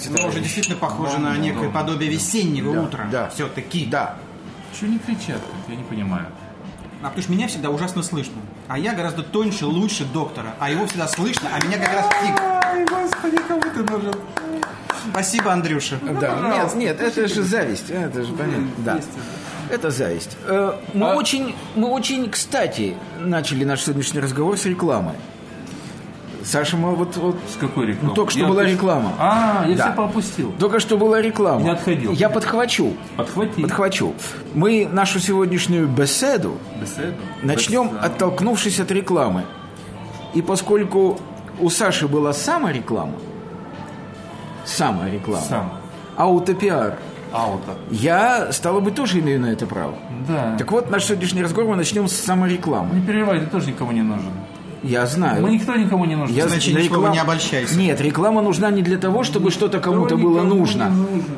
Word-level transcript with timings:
Здравствуйте, 0.00 0.22
Вы 0.24 0.28
уже 0.30 0.40
действительно 0.40 0.76
похожи 0.76 1.18
на 1.18 1.36
некое 1.36 1.68
подобие 1.68 2.10
весеннего 2.10 2.74
Да, 2.74 2.82
утра. 2.82 3.06
да. 3.10 3.28
Все-таки. 3.30 3.86
Да. 3.86 4.16
Чего 4.78 4.90
не 4.92 4.98
кричат? 4.98 5.40
Я 5.68 5.76
не 5.76 5.84
понимаю. 5.84 6.26
А 7.02 7.06
потому 7.06 7.22
что 7.22 7.32
меня 7.32 7.48
всегда 7.48 7.70
ужасно 7.70 8.02
слышно. 8.02 8.34
А 8.68 8.78
я 8.78 8.92
гораздо 8.94 9.22
тоньше, 9.22 9.66
лучше 9.66 10.04
доктора. 10.04 10.54
А 10.58 10.70
его 10.70 10.86
всегда 10.86 11.08
слышно, 11.08 11.48
а 11.52 11.64
меня 11.64 11.78
как 11.78 11.92
раз 11.92 12.06
фиг. 12.22 12.40
Ай, 12.40 12.84
господи, 12.86 13.36
кому 13.48 13.60
ты 13.62 13.82
нужен? 13.92 14.14
Спасибо, 15.10 15.52
Андрюша. 15.52 15.98
Да, 16.20 16.38
нет, 16.56 16.74
нет, 16.74 17.00
это 17.00 17.26
же 17.26 17.42
зависть, 17.42 17.88
это 17.90 18.22
же 18.22 18.32
понятно. 18.34 18.68
Да. 18.78 19.00
Это 19.70 19.90
зависть. 19.90 20.36
Э, 20.46 20.74
Мы 20.94 21.10
А- 21.12 21.14
очень, 21.16 21.54
мы 21.74 21.88
очень, 21.88 22.28
кстати, 22.30 22.94
начали 23.18 23.64
наш 23.64 23.82
сегодняшний 23.82 24.20
разговор 24.20 24.58
с 24.58 24.66
рекламы. 24.66 25.14
Саша, 26.44 26.76
мы 26.76 26.94
вот, 26.94 27.16
вот 27.16 27.36
С 27.52 27.56
какой 27.56 27.86
рекламы? 27.86 28.08
Ну, 28.08 28.14
только 28.14 28.30
что 28.30 28.40
Я 28.40 28.46
была 28.46 28.62
отпустил. 28.62 28.78
реклама. 28.88 29.12
А, 29.18 29.64
я 29.68 29.76
Да. 29.76 29.84
все 29.86 29.92
поопустил. 29.96 30.52
только 30.58 30.80
что 30.80 30.96
была 30.96 31.20
реклама. 31.20 31.64
Я 31.66 31.72
отходил. 31.72 32.12
Я 32.12 32.28
подхвачу. 32.30 32.94
Подхвати. 33.16 33.60
Подхвачу. 33.62 34.14
Мы 34.54 34.88
нашу 34.90 35.20
сегодняшнюю 35.20 35.86
беседу 35.88 36.56
Беседу. 36.80 37.14
начнем, 37.42 37.88
Беседу. 37.88 38.04
оттолкнувшись 38.06 38.80
от 38.80 38.90
рекламы. 38.90 39.44
И 40.34 40.42
поскольку 40.42 41.20
у 41.58 41.68
Саши 41.70 42.08
была 42.08 42.32
самореклама, 42.32 43.14
самая 44.64 45.10
реклама, 45.12 45.44
Сам. 45.48 45.72
аутопиар, 46.16 46.96
Ауто. 47.32 47.72
я, 47.90 48.50
стало 48.52 48.80
быть, 48.80 48.94
тоже 48.94 49.18
имею 49.20 49.40
на 49.40 49.46
это 49.46 49.66
право. 49.66 49.94
Да. 50.28 50.56
Так 50.58 50.70
вот, 50.72 50.90
наш 50.90 51.04
сегодняшний 51.04 51.42
разговор 51.42 51.70
мы 51.70 51.76
начнем 51.76 52.08
с 52.08 52.12
саморекламы. 52.12 52.94
Не 52.94 53.02
переживай, 53.06 53.40
ты 53.40 53.46
тоже 53.46 53.68
никому 53.68 53.92
не 53.92 54.02
нужен. 54.02 54.30
Я 54.82 55.04
знаю. 55.06 55.42
Мы 55.42 55.50
никто 55.50 55.74
никому 55.76 56.04
не 56.06 56.16
нужен. 56.16 56.34
Я 56.34 56.48
Значит, 56.48 56.74
на 56.74 56.78
ничего 56.78 57.08
не 57.08 57.18
обольщайся. 57.18 57.76
Нет, 57.78 58.00
реклама 58.00 58.40
нужна 58.42 58.70
не 58.70 58.82
для 58.82 58.96
того, 58.96 59.24
чтобы 59.24 59.50
что-то 59.50 59.78
кому-то 59.78 60.16
было 60.16 60.42
нужно. 60.42 60.90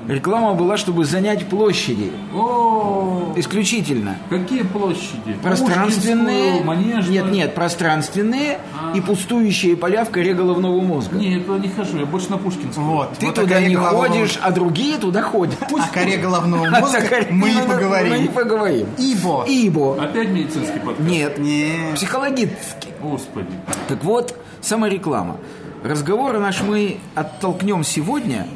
Реклама 0.08 0.54
была, 0.54 0.76
чтобы 0.76 1.04
занять 1.04 1.46
площади. 1.46 2.12
О, 2.34 3.32
Исключительно. 3.36 4.16
какие 4.30 4.62
площади? 4.62 5.34
Пространственные. 5.42 6.52
Пушкинскую, 6.60 6.64
Манежную. 6.64 7.22
Нет, 7.24 7.32
нет, 7.32 7.54
пространственные 7.54 8.58
и 8.94 9.00
пустующие 9.00 9.76
поля 9.76 10.04
в 10.04 10.10
коре 10.10 10.34
головного 10.34 10.80
мозга. 10.80 11.16
Не, 11.16 11.34
я 11.34 11.40
туда 11.40 11.58
не 11.58 11.68
хожу, 11.68 11.98
я 11.98 12.06
больше 12.06 12.30
на 12.30 12.38
Пушкинскую. 12.38 12.86
Вот. 12.86 13.10
Ты 13.18 13.26
вот 13.26 13.34
туда 13.34 13.60
не 13.60 13.74
головного- 13.74 14.08
ходишь, 14.08 14.38
а 14.40 14.50
другие 14.52 14.98
туда 14.98 15.22
ходят. 15.22 15.56
О 15.62 15.92
коре 15.92 16.16
головного 16.16 16.68
А 16.68 16.80
мозга 16.80 17.00
мы 17.30 17.50
и 17.50 17.54
Ну, 17.54 17.60
ну, 17.60 17.64
Мы 17.64 17.64
и 17.64 17.68
поговорим. 17.68 18.28
поговорим. 18.28 18.86
Ибо. 18.98 19.44
Ибо. 19.48 20.02
Опять 20.02 20.28
медицинский 20.28 20.78
подкаст? 20.78 21.00
Нет. 21.08 21.38
Не. 21.38 21.92
Психологический. 21.94 22.91
Господи. 23.02 23.48
Так 23.88 24.04
вот, 24.04 24.36
самореклама. 24.60 25.36
Разговор 25.84 26.38
наш 26.38 26.62
мы 26.62 26.98
оттолкнем 27.14 27.82
сегодня 27.84 28.46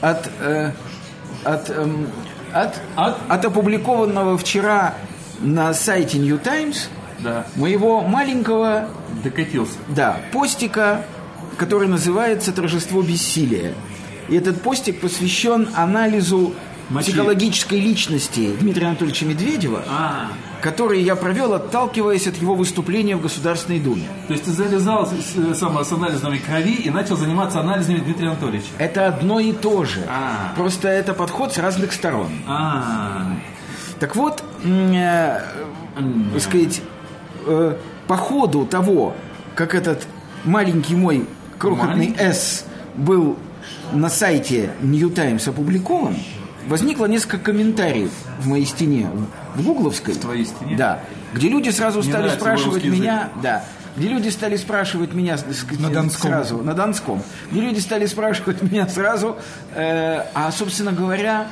от, 0.00 0.30
э, 0.40 0.72
от, 1.44 1.70
эм, 1.70 2.08
от, 2.52 2.74
От? 2.96 3.16
от 3.28 3.44
опубликованного 3.44 4.36
вчера 4.36 4.94
на 5.40 5.72
сайте 5.72 6.18
New 6.18 6.38
Times 6.42 6.88
Да. 7.20 7.46
моего 7.56 8.02
маленького 8.02 8.88
Докатился. 9.24 9.74
да, 9.88 10.18
постика, 10.32 11.04
который 11.56 11.88
называется 11.88 12.52
«Торжество 12.52 13.02
бессилия». 13.02 13.74
И 14.28 14.36
этот 14.36 14.60
постик 14.62 15.00
посвящен 15.00 15.70
анализу 15.74 16.54
Мочи. 16.90 17.10
психологической 17.10 17.80
личности 17.80 18.52
Дмитрия 18.60 18.86
Анатольевича 18.88 19.26
Медведева, 19.26 19.82
А, 19.88 20.28
который 20.62 21.02
я 21.02 21.16
провел, 21.16 21.52
отталкиваясь 21.54 22.26
от 22.26 22.36
его 22.36 22.54
выступления 22.54 23.16
в 23.16 23.20
Государственной 23.20 23.78
Думе. 23.80 24.08
то 24.26 24.32
есть 24.32 24.44
ты 24.44 24.50
завязал 24.52 25.06
с, 25.06 25.10
с- 25.10 25.58
само- 25.58 25.84
с 25.84 25.92
анализами 25.92 26.38
крови 26.38 26.74
и 26.74 26.90
начал 26.90 27.16
заниматься 27.16 27.60
анализами 27.60 27.98
Дмитрия 27.98 28.28
Анатольевича. 28.28 28.68
Это 28.78 29.06
одно 29.08 29.38
и 29.40 29.52
то 29.52 29.84
же. 29.84 30.00
А. 30.08 30.52
Просто 30.56 30.88
это 30.88 31.12
подход 31.14 31.52
с 31.52 31.58
разных 31.58 31.92
сторон. 31.92 32.28
А, 32.46 33.36
Так 34.00 34.14
вот, 34.16 34.42
э, 34.64 35.40
так 36.32 36.40
сказать, 36.42 36.80
э, 37.46 37.76
по 38.06 38.16
ходу 38.16 38.64
того, 38.64 39.14
как 39.56 39.74
этот 39.74 40.06
маленький 40.44 40.94
мой 40.94 41.26
крохотный? 41.58 42.14
«С» 42.18 42.64
был 42.96 43.36
на 43.92 44.08
сайте 44.08 44.70
New 44.82 45.10
Times 45.10 45.48
опубликован, 45.48 46.16
возникло 46.68 47.06
несколько 47.06 47.38
комментариев 47.38 48.10
в 48.40 48.46
моей 48.46 48.64
стене, 48.66 49.08
в 49.54 49.62
гугловской. 49.62 50.14
В 50.14 50.18
твоей 50.20 50.44
стене? 50.44 50.76
Да. 50.76 51.00
Где 51.32 51.48
люди 51.48 51.70
сразу 51.70 52.00
Мне 52.00 52.10
стали 52.10 52.28
спрашивать 52.28 52.84
меня, 52.84 53.30
да, 53.42 53.64
где 53.96 54.08
люди 54.08 54.28
стали 54.28 54.56
спрашивать 54.56 55.12
меня 55.12 55.36
с- 55.36 55.40
с- 55.42 55.78
На 55.78 55.90
Донском. 55.90 56.30
сразу, 56.30 56.58
на 56.58 56.72
Донском, 56.74 57.22
где 57.50 57.60
люди 57.60 57.80
стали 57.80 58.06
спрашивать 58.06 58.62
меня 58.70 58.86
сразу, 58.86 59.36
э, 59.74 60.22
а, 60.34 60.52
собственно 60.52 60.92
говоря, 60.92 61.48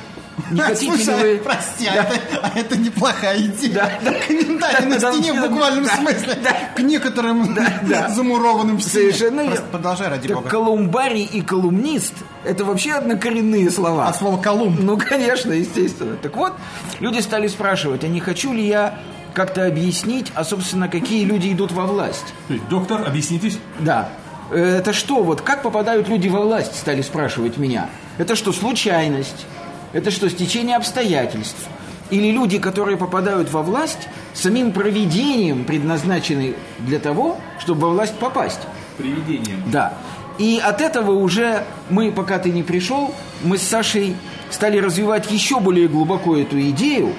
не 0.51 0.61
хотите 0.61 0.91
ли 0.95 1.03
Слушай, 1.03 1.37
вы... 1.37 1.43
прости, 1.43 1.87
а, 1.87 1.93
это, 1.95 2.15
а 2.43 2.51
это 2.59 2.77
неплохая 2.77 3.37
идея. 3.41 3.73
Да, 3.73 3.91
да. 4.11 4.13
Комментарий 4.27 4.85
на 4.85 4.99
Да, 4.99 5.11
стене 5.11 5.33
в 5.33 5.35
да, 5.41 5.47
буквальном 5.47 5.83
да, 5.85 5.95
смысле. 5.95 6.35
да. 6.43 6.51
К 6.75 6.79
некоторым 6.79 7.55
да. 7.87 8.09
замурованным 8.09 8.77
в 8.77 8.81
стене. 8.81 9.11
Совершенно 9.11 9.45
Просто. 9.45 9.65
Продолжай, 9.71 10.07
ради 10.09 10.27
Так 10.27 10.37
бога. 10.37 10.49
колумбарий 10.49 11.23
и 11.23 11.41
колумнист– 11.41 12.13
это 12.45 12.65
вообще 12.65 12.93
однокоренные 12.93 13.69
слова. 13.71 14.07
От 14.07 14.15
слова 14.17 14.41
колумб. 14.41 14.79
Ну, 14.79 14.97
конечно, 14.97 15.51
естественно. 15.51 16.15
Так 16.17 16.35
вот, 16.35 16.53
люди 16.99 17.19
стали 17.19 17.47
спрашивать, 17.47 18.03
а 18.03 18.07
не 18.07 18.19
хочу 18.19 18.53
ли 18.53 18.65
я 18.65 18.99
как-то 19.33 19.65
объяснить, 19.65 20.31
а, 20.35 20.43
собственно, 20.43 20.87
какие 20.87 21.23
люди 21.25 21.51
идут 21.51 21.71
во 21.71 21.85
власть. 21.85 22.33
то 22.47 22.53
есть, 22.53 22.67
доктор, 22.69 23.07
объяснитесь? 23.07 23.59
Да. 23.79 24.09
Э, 24.51 24.77
Это 24.79 24.93
что, 24.93 25.21
вот 25.23 25.41
как 25.41 25.61
попадают 25.61 26.07
люди 26.09 26.27
во 26.27 26.41
власть, 26.41 26.75
стали 26.75 27.01
спрашивать 27.01 27.57
меня. 27.57 27.89
Это 28.17 28.35
что, 28.35 28.51
случайность? 28.53 29.45
Это 29.93 30.11
что, 30.11 30.29
стечение 30.29 30.75
обстоятельств? 30.75 31.67
Или 32.09 32.31
люди, 32.31 32.57
которые 32.57 32.97
попадают 32.97 33.51
во 33.51 33.61
власть, 33.61 34.07
самим 34.33 34.71
проведением 34.71 35.65
предназначены 35.65 36.55
для 36.79 36.99
того, 36.99 37.37
чтобы 37.59 37.81
во 37.81 37.89
власть 37.89 38.15
попасть? 38.15 38.61
Привидением. 38.97 39.63
Да. 39.67 39.93
И 40.37 40.61
от 40.63 40.81
этого 40.81 41.11
уже 41.11 41.63
мы, 41.89 42.11
пока 42.11 42.39
ты 42.39 42.51
не 42.51 42.63
пришел, 42.63 43.13
мы 43.43 43.57
с 43.57 43.63
Сашей 43.63 44.15
стали 44.51 44.77
развивать 44.77 45.31
еще 45.31 45.59
более 45.59 45.87
глубоко 45.87 46.37
эту 46.37 46.59
идею. 46.69 47.13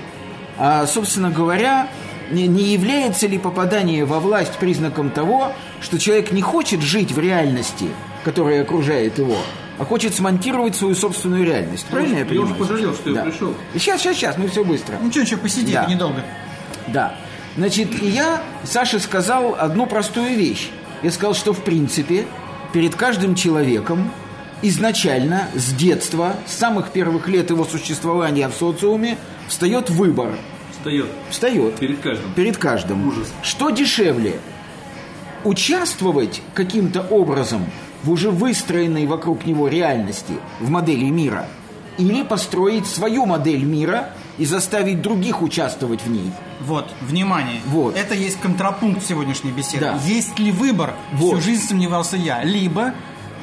А, 0.57 0.87
собственно 0.87 1.31
говоря, 1.31 1.89
не, 2.31 2.47
не 2.47 2.73
является 2.73 3.27
ли 3.27 3.39
попадание 3.39 4.05
во 4.05 4.21
власть 4.21 4.57
признаком 4.59 5.11
того, 5.11 5.53
что 5.81 5.99
человек 5.99 6.33
не 6.33 6.43
хочет 6.43 6.81
жить 6.81 7.13
в 7.13 7.19
реальности, 7.19 7.89
которая 8.25 8.63
окружает 8.63 9.19
его, 9.19 9.37
а 9.79 9.85
хочет 9.85 10.15
смонтировать 10.15 10.75
свою 10.77 10.95
собственную 10.95 11.45
реальность. 11.45 11.87
Правильно 11.87 12.15
я, 12.15 12.19
я 12.21 12.25
понимаю? 12.27 12.51
уж 12.53 12.59
пожалел, 12.59 12.95
что 12.95 13.11
я 13.11 13.23
пришел. 13.23 13.55
Сейчас, 13.75 14.01
сейчас, 14.01 14.17
сейчас, 14.17 14.37
мы 14.39 14.49
все 14.49 14.65
быстро. 14.65 14.97
Ничего, 15.03 15.23
ничего, 15.25 15.41
посиди, 15.41 15.73
Да. 15.73 15.87
недолго. 15.87 16.25
Да. 16.89 17.15
Значит, 17.57 18.03
и 18.03 18.09
я 18.09 18.43
Саше 18.65 18.99
сказал 18.99 19.55
одну 19.59 19.87
простую 19.87 20.37
вещь. 20.37 20.71
Я 21.03 21.11
сказал, 21.11 21.35
что 21.35 21.53
в 21.53 21.63
принципе 21.63 22.27
перед 22.73 22.95
каждым 22.95 23.35
человеком 23.35 24.11
изначально, 24.63 25.49
с 25.55 25.73
детства, 25.73 26.35
с 26.47 26.53
самых 26.55 26.91
первых 26.91 27.29
лет 27.29 27.51
его 27.51 27.65
существования 27.65 28.49
в 28.49 28.55
социуме, 28.55 29.17
встает 29.49 29.91
выбор. 29.91 30.31
Встает 30.73 31.07
Встает. 31.31 31.77
перед 31.77 32.01
каждым. 32.01 32.33
Перед 32.35 32.57
каждым. 32.57 33.07
Ужас. 33.09 33.33
Что 33.43 33.71
дешевле? 33.71 34.39
Участвовать 35.45 36.43
каким-то 36.55 37.01
образом 37.03 37.67
в 38.03 38.11
уже 38.11 38.31
выстроенной 38.31 39.07
вокруг 39.07 39.45
него 39.47 39.69
реальности, 39.69 40.35
в 40.61 40.71
модели 40.71 41.07
мира, 41.07 41.47
или 41.99 42.23
построить 42.23 42.87
свою 42.87 43.27
модель 43.27 43.65
мира 43.65 44.11
и 44.39 44.45
заставить 44.45 45.03
других 45.03 45.43
участвовать 45.43 46.03
в 46.03 46.11
ней. 46.11 46.31
Вот, 46.61 46.89
внимание. 47.01 47.61
Вот. 47.67 47.97
Это 47.97 48.15
есть 48.15 48.41
контрапункт 48.41 49.05
сегодняшней 49.05 49.51
беседы. 49.51 49.85
Да. 49.87 49.99
Есть 50.05 50.39
ли 50.39 50.53
выбор? 50.53 50.95
Вот. 51.13 51.41
Всю 51.41 51.51
жизнь 51.51 51.69
сомневался 51.69 52.17
я. 52.17 52.45
Либо, 52.45 52.95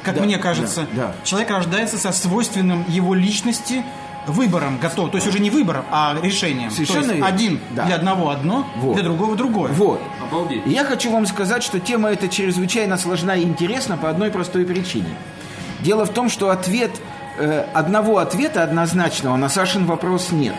как 0.02 0.16
Да, 0.16 0.22
мне 0.22 0.38
кажется, 0.38 0.86
да, 0.92 1.08
да. 1.08 1.14
человек 1.24 1.50
рождается 1.50 1.98
со 1.98 2.12
свойственным 2.12 2.84
его 2.88 3.14
личности 3.14 3.84
выбором 4.26 4.78
готов. 4.78 5.10
То 5.10 5.16
есть 5.16 5.26
уже 5.28 5.38
не 5.38 5.50
выбором, 5.50 5.84
а 5.90 6.16
решением. 6.22 6.70
Совершенно 6.70 7.08
То 7.08 7.14
есть 7.14 7.26
один 7.26 7.60
Да. 7.74 7.84
для 7.86 7.96
одного 7.96 8.30
одно, 8.30 8.66
Вот. 8.76 8.94
для 8.94 9.04
другого 9.04 9.36
другое. 9.36 9.72
Вот. 9.72 10.00
Обалдеть. 10.22 10.66
И 10.66 10.70
я 10.70 10.84
хочу 10.84 11.10
вам 11.10 11.26
сказать, 11.26 11.62
что 11.62 11.80
тема 11.80 12.10
эта 12.10 12.28
чрезвычайно 12.28 12.96
сложна 12.96 13.36
и 13.36 13.42
интересна 13.42 13.96
по 13.96 14.10
одной 14.10 14.30
простой 14.30 14.64
причине. 14.64 15.08
Дело 15.80 16.04
в 16.06 16.10
том, 16.10 16.28
что 16.28 16.50
ответ, 16.50 16.90
э, 17.38 17.64
одного 17.74 18.18
ответа 18.18 18.62
однозначного 18.62 19.36
на 19.36 19.48
Сашин 19.48 19.86
вопрос 19.86 20.32
нет. 20.32 20.54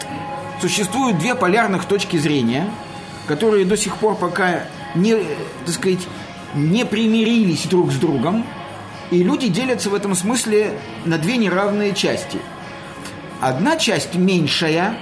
Существуют 0.61 1.19
две 1.19 1.35
полярных 1.35 1.85
точки 1.85 2.17
зрения, 2.17 2.69
которые 3.27 3.65
до 3.65 3.75
сих 3.77 3.97
пор 3.97 4.15
пока 4.15 4.61
не, 4.95 5.11
э, 5.13 5.23
так 5.65 5.75
сказать, 5.75 6.07
не 6.55 6.85
примирились 6.85 7.65
друг 7.65 7.91
с 7.91 7.95
другом, 7.95 8.45
и 9.11 9.23
люди 9.23 9.47
делятся 9.47 9.89
в 9.89 9.93
этом 9.95 10.15
смысле 10.15 10.71
на 11.05 11.17
две 11.17 11.37
неравные 11.37 11.93
части. 11.93 12.39
Одна 13.39 13.77
часть 13.77 14.15
меньшая 14.15 14.97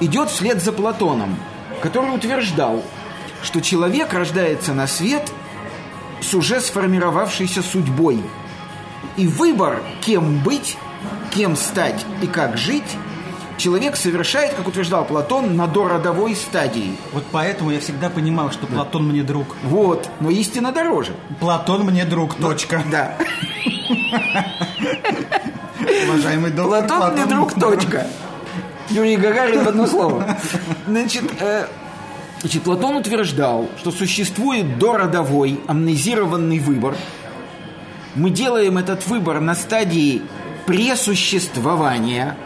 идет 0.00 0.28
вслед 0.28 0.60
за 0.60 0.72
Платоном, 0.72 1.36
который 1.80 2.14
утверждал, 2.14 2.82
что 3.42 3.60
человек 3.60 4.12
рождается 4.12 4.74
на 4.74 4.88
свет 4.88 5.30
с 6.20 6.34
уже 6.34 6.60
сформировавшейся 6.60 7.62
судьбой. 7.62 8.20
И 9.16 9.28
выбор, 9.28 9.82
кем 10.00 10.42
быть, 10.42 10.76
кем 11.30 11.54
стать 11.54 12.04
и 12.22 12.26
как 12.26 12.56
жить, 12.56 12.96
человек 13.56 13.96
совершает, 13.96 14.54
как 14.54 14.66
утверждал 14.66 15.04
Платон, 15.04 15.54
на 15.56 15.68
дородовой 15.68 16.34
стадии. 16.34 16.96
Вот 17.12 17.24
поэтому 17.30 17.70
я 17.70 17.78
всегда 17.78 18.10
понимал, 18.10 18.50
что 18.50 18.66
Платон 18.66 19.06
мне 19.06 19.22
друг. 19.22 19.56
Вот, 19.62 20.08
но 20.18 20.30
истина 20.30 20.72
дороже. 20.72 21.14
Платон 21.38 21.84
мне 21.84 22.04
друг, 22.04 22.34
точка. 22.34 22.82
Да. 22.90 23.16
Уважаемый 25.80 26.50
доктор 26.50 26.86
Платон 26.86 27.12
мне 27.14 27.26
друг, 27.26 27.54
точка. 27.54 28.06
Юрий 28.90 29.16
Гагарин 29.16 29.64
в 29.64 29.68
одно 29.68 29.86
слово. 29.86 30.36
Значит, 30.86 31.24
э, 31.40 31.66
значит, 32.40 32.62
Платон 32.62 32.96
утверждал, 32.96 33.68
что 33.78 33.90
существует 33.90 34.78
дородовой 34.78 35.60
амнезированный 35.66 36.58
выбор. 36.58 36.96
Мы 38.14 38.30
делаем 38.30 38.76
этот 38.76 39.06
выбор 39.06 39.40
на 39.40 39.54
стадии 39.54 40.22
пресуществования, 40.66 42.36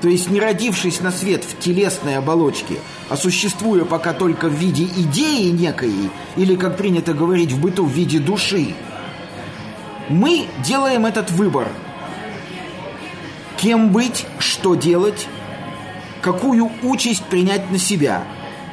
то 0.00 0.08
есть 0.08 0.30
не 0.30 0.40
родившись 0.40 1.00
на 1.00 1.10
свет 1.10 1.44
в 1.44 1.58
телесной 1.58 2.16
оболочке, 2.16 2.76
а 3.10 3.16
существуя 3.16 3.84
пока 3.84 4.12
только 4.14 4.48
в 4.48 4.54
виде 4.54 4.84
идеи 4.84 5.50
некой, 5.50 5.92
или, 6.36 6.56
как 6.56 6.76
принято 6.76 7.12
говорить 7.12 7.52
в 7.52 7.60
быту, 7.60 7.84
в 7.84 7.92
виде 7.92 8.18
души, 8.18 8.74
мы 10.08 10.46
делаем 10.64 11.04
этот 11.04 11.30
выбор. 11.30 11.68
Кем 13.58 13.90
быть, 13.90 14.24
что 14.38 14.76
делать, 14.76 15.26
какую 16.22 16.70
участь 16.82 17.24
принять 17.24 17.70
на 17.70 17.78
себя. 17.78 18.22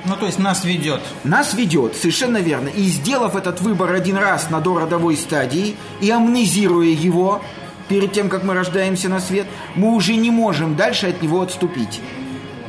Ну, 0.06 0.16
то 0.16 0.28
есть 0.28 0.38
нас 0.38 0.64
ведет. 0.64 1.02
Нас 1.24 1.56
ведет, 1.56 1.96
совершенно 1.96 2.38
верно. 2.38 2.70
И 2.70 2.84
сделав 2.84 3.36
этот 3.36 3.62
выбор 3.62 3.92
один 3.92 4.18
раз 4.18 4.52
на 4.52 4.62
дородовой 4.62 5.18
стадии 5.18 5.76
и 6.02 6.12
амнезируя 6.12 6.88
его 6.88 7.42
перед 7.90 8.14
тем, 8.14 8.30
как 8.30 8.44
мы 8.44 8.54
рождаемся 8.54 9.10
на 9.10 9.20
свет, 9.20 9.48
мы 9.74 9.96
уже 9.96 10.16
не 10.16 10.30
можем 10.30 10.76
дальше 10.76 11.08
от 11.08 11.22
него 11.24 11.42
отступить. 11.42 12.00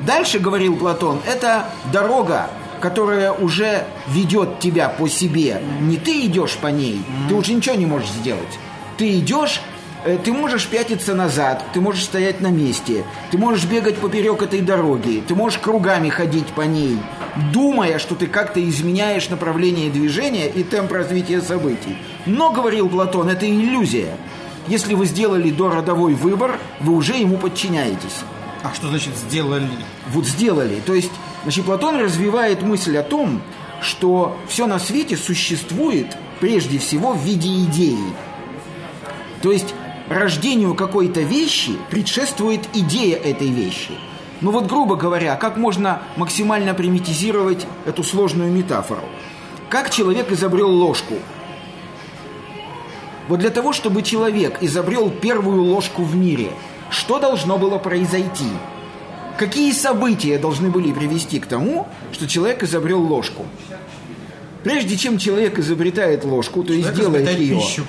Дальше, 0.06 0.38
говорил 0.38 0.76
Платон, 0.76 1.20
это 1.26 1.68
дорога, 1.92 2.48
которая 2.80 3.32
уже 3.32 3.84
ведет 4.08 4.60
тебя 4.60 4.88
по 4.88 5.08
себе. 5.08 5.60
Не 5.82 5.98
ты 5.98 6.26
идешь 6.26 6.56
по 6.56 6.68
ней, 6.68 7.02
ты 7.28 7.34
уже 7.34 7.52
ничего 7.52 7.74
не 7.74 7.86
можешь 7.86 8.10
сделать. 8.10 8.58
Ты 8.96 9.18
идешь 9.18 9.60
ты 10.24 10.32
можешь 10.32 10.68
пятиться 10.68 11.14
назад, 11.14 11.64
ты 11.72 11.80
можешь 11.80 12.04
стоять 12.04 12.40
на 12.40 12.48
месте, 12.48 13.04
ты 13.30 13.38
можешь 13.38 13.64
бегать 13.64 13.96
поперек 13.98 14.42
этой 14.42 14.60
дороги, 14.60 15.22
ты 15.26 15.34
можешь 15.34 15.58
кругами 15.58 16.08
ходить 16.08 16.46
по 16.48 16.62
ней, 16.62 16.98
думая, 17.52 17.98
что 17.98 18.14
ты 18.14 18.26
как-то 18.26 18.66
изменяешь 18.68 19.28
направление 19.28 19.90
движения 19.90 20.48
и 20.48 20.62
темп 20.62 20.92
развития 20.92 21.40
событий. 21.40 21.96
Но, 22.24 22.52
говорил 22.52 22.88
Платон, 22.88 23.28
это 23.28 23.48
иллюзия. 23.48 24.16
Если 24.68 24.94
вы 24.94 25.06
сделали 25.06 25.50
дородовой 25.50 26.14
выбор, 26.14 26.58
вы 26.80 26.94
уже 26.94 27.14
ему 27.14 27.36
подчиняетесь. 27.36 28.22
А 28.62 28.74
что 28.74 28.88
значит 28.88 29.16
сделали? 29.16 29.68
Вот 30.08 30.26
сделали. 30.26 30.80
То 30.84 30.94
есть, 30.94 31.12
значит, 31.42 31.64
Платон 31.64 31.98
развивает 31.98 32.62
мысль 32.62 32.96
о 32.96 33.02
том, 33.02 33.42
что 33.80 34.36
все 34.48 34.66
на 34.66 34.78
свете 34.78 35.16
существует 35.16 36.16
прежде 36.40 36.78
всего 36.78 37.12
в 37.12 37.22
виде 37.22 37.48
идеи. 37.64 38.12
То 39.42 39.52
есть 39.52 39.74
рождению 40.08 40.74
какой-то 40.74 41.20
вещи 41.20 41.72
предшествует 41.90 42.60
идея 42.74 43.16
этой 43.16 43.48
вещи. 43.48 43.92
Ну 44.40 44.50
вот, 44.50 44.66
грубо 44.66 44.96
говоря, 44.96 45.36
как 45.36 45.56
можно 45.56 46.02
максимально 46.16 46.74
примитизировать 46.74 47.66
эту 47.86 48.02
сложную 48.02 48.52
метафору? 48.52 49.02
Как 49.68 49.90
человек 49.90 50.30
изобрел 50.30 50.70
ложку? 50.70 51.14
Вот 53.28 53.40
для 53.40 53.50
того, 53.50 53.72
чтобы 53.72 54.02
человек 54.02 54.58
изобрел 54.60 55.10
первую 55.10 55.62
ложку 55.62 56.02
в 56.02 56.14
мире, 56.14 56.50
что 56.90 57.18
должно 57.18 57.58
было 57.58 57.78
произойти? 57.78 58.50
Какие 59.36 59.72
события 59.72 60.38
должны 60.38 60.70
были 60.70 60.92
привести 60.92 61.40
к 61.40 61.46
тому, 61.46 61.88
что 62.12 62.28
человек 62.28 62.62
изобрел 62.62 63.00
ложку? 63.02 63.44
Прежде 64.62 64.96
чем 64.96 65.18
человек 65.18 65.58
изобретает 65.58 66.24
ложку, 66.24 66.62
то 66.62 66.72
есть 66.72 66.88
Человек 66.94 67.24
делает 67.24 67.38
ее, 67.38 67.56
пищу. 67.56 67.84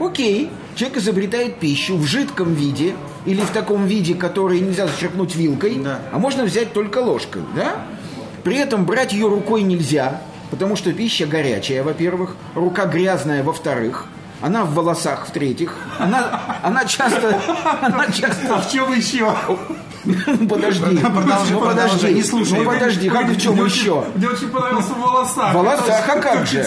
Окей, 0.00 0.50
человек 0.76 0.98
изобретает 0.98 1.56
пищу 1.58 1.96
в 1.96 2.04
жидком 2.04 2.54
виде 2.54 2.94
или 3.24 3.40
в 3.40 3.50
таком 3.50 3.86
виде, 3.86 4.14
который 4.14 4.60
нельзя 4.60 4.86
зачерпнуть 4.86 5.34
вилкой, 5.34 5.80
Да. 5.82 6.00
а 6.12 6.18
можно 6.18 6.44
взять 6.44 6.72
только 6.72 6.98
ложкой, 6.98 7.42
да? 7.56 7.84
При 8.44 8.56
этом 8.58 8.84
брать 8.84 9.12
ее 9.12 9.26
рукой 9.28 9.62
нельзя, 9.62 10.22
потому 10.50 10.76
что 10.76 10.92
пища 10.92 11.26
горячая, 11.26 11.82
во-первых, 11.82 12.36
рука 12.54 12.86
грязная, 12.86 13.42
во-вторых, 13.42 14.06
она 14.40 14.64
в 14.64 14.74
волосах, 14.74 15.26
в-третьих, 15.26 15.76
она, 15.98 16.58
она 16.62 16.84
часто, 16.84 17.40
она 17.80 18.06
часто 18.06 18.56
А 18.56 18.60
в 18.60 18.70
чем 18.70 18.92
еще? 18.92 19.34
Подожди, 20.48 21.00
ну 21.02 21.60
подожди, 21.60 22.14
не 22.14 22.22
слушай. 22.22 22.58
ну 22.58 22.64
подожди, 22.64 23.08
как 23.08 23.28
в 23.28 23.40
чем 23.40 23.64
еще? 23.64 24.04
Мне 24.14 24.28
очень 24.28 24.48
понравился 24.48 24.92
в 24.92 25.00
волосах. 25.00 25.52
В 25.52 25.56
волосах, 25.56 26.08
а 26.08 26.20
как 26.20 26.46
же? 26.46 26.64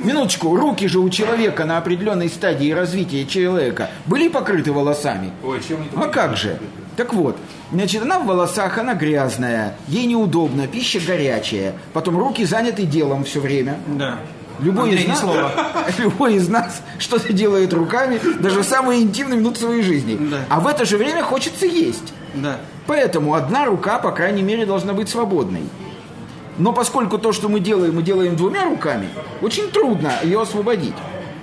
Минуточку, 0.00 0.56
руки 0.56 0.88
же 0.88 0.98
у 0.98 1.08
человека 1.08 1.64
на 1.64 1.78
определенной 1.78 2.28
стадии 2.28 2.72
развития 2.72 3.24
человека 3.24 3.90
были 4.06 4.28
покрыты 4.28 4.72
волосами. 4.72 5.30
Ой, 5.44 5.60
чем 5.66 5.78
они 5.78 5.88
А 5.94 6.08
как 6.08 6.36
же? 6.36 6.58
Так 6.96 7.12
вот, 7.12 7.36
значит, 7.72 8.02
она 8.02 8.18
в 8.18 8.26
волосах, 8.26 8.78
она 8.78 8.94
грязная, 8.94 9.76
ей 9.86 10.06
неудобно, 10.06 10.66
пища 10.66 10.98
горячая, 10.98 11.74
потом 11.92 12.18
руки 12.18 12.44
заняты 12.44 12.84
делом 12.84 13.24
все 13.24 13.40
время. 13.40 13.78
Да. 13.86 14.18
Любой 14.60 14.84
Андрей, 14.84 15.04
из, 15.04 15.08
нас, 15.08 15.20
слова. 15.20 15.52
любой 15.98 16.34
из 16.34 16.48
нас 16.48 16.82
что-то 16.98 17.32
делает 17.32 17.72
руками, 17.72 18.20
даже 18.40 18.60
в 18.60 18.64
самые 18.64 19.02
интимные 19.02 19.38
минуты 19.38 19.60
своей 19.60 19.82
жизни. 19.82 20.16
Да. 20.18 20.38
А 20.48 20.60
в 20.60 20.66
это 20.66 20.84
же 20.84 20.96
время 20.96 21.22
хочется 21.22 21.66
есть. 21.66 22.12
Да. 22.34 22.58
Поэтому 22.86 23.34
одна 23.34 23.64
рука, 23.64 23.98
по 23.98 24.12
крайней 24.12 24.42
мере, 24.42 24.66
должна 24.66 24.92
быть 24.92 25.08
свободной. 25.08 25.62
Но 26.58 26.72
поскольку 26.72 27.18
то, 27.18 27.32
что 27.32 27.48
мы 27.48 27.60
делаем, 27.60 27.96
мы 27.96 28.02
делаем 28.02 28.36
двумя 28.36 28.64
руками, 28.64 29.08
очень 29.42 29.70
трудно 29.70 30.12
ее 30.22 30.40
освободить. 30.40 30.94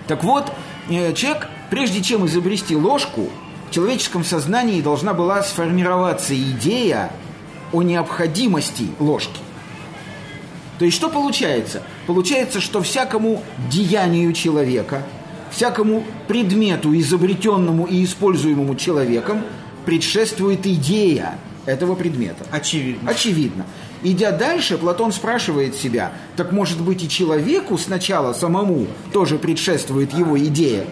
Так 0.08 0.24
вот, 0.24 0.52
э, 0.90 1.14
человек, 1.14 1.48
прежде 1.70 2.02
чем 2.02 2.26
изобрести 2.26 2.76
ложку, 2.76 3.30
в 3.70 3.72
человеческом 3.74 4.24
сознании 4.24 4.82
должна 4.82 5.14
была 5.14 5.44
сформироваться 5.44 6.36
идея 6.36 7.12
о 7.72 7.84
необходимости 7.84 8.88
ложки. 9.00 9.40
То 10.84 10.88
есть 10.88 10.98
что 10.98 11.08
получается? 11.08 11.82
Получается, 12.08 12.60
что 12.60 12.82
всякому 12.82 13.42
деянию 13.72 14.34
человека, 14.34 15.04
всякому 15.50 16.04
предмету, 16.28 16.94
изобретенному 17.00 17.86
и 17.86 18.04
используемому 18.04 18.76
человеком, 18.76 19.44
предшествует 19.86 20.68
идея 20.68 21.40
этого 21.66 21.96
предмета. 21.96 22.46
Очевидно. 22.52 23.10
Очевидно. 23.10 23.66
Идя 24.04 24.32
дальше, 24.32 24.78
Платон 24.78 25.14
спрашивает 25.14 25.74
себя, 25.74 26.12
так 26.36 26.52
может 26.52 26.82
быть 26.82 27.02
и 27.02 27.08
человеку 27.08 27.78
сначала 27.78 28.34
самому 28.34 28.88
тоже 29.14 29.38
предшествует 29.38 30.14
его 30.14 30.38
идея? 30.38 30.84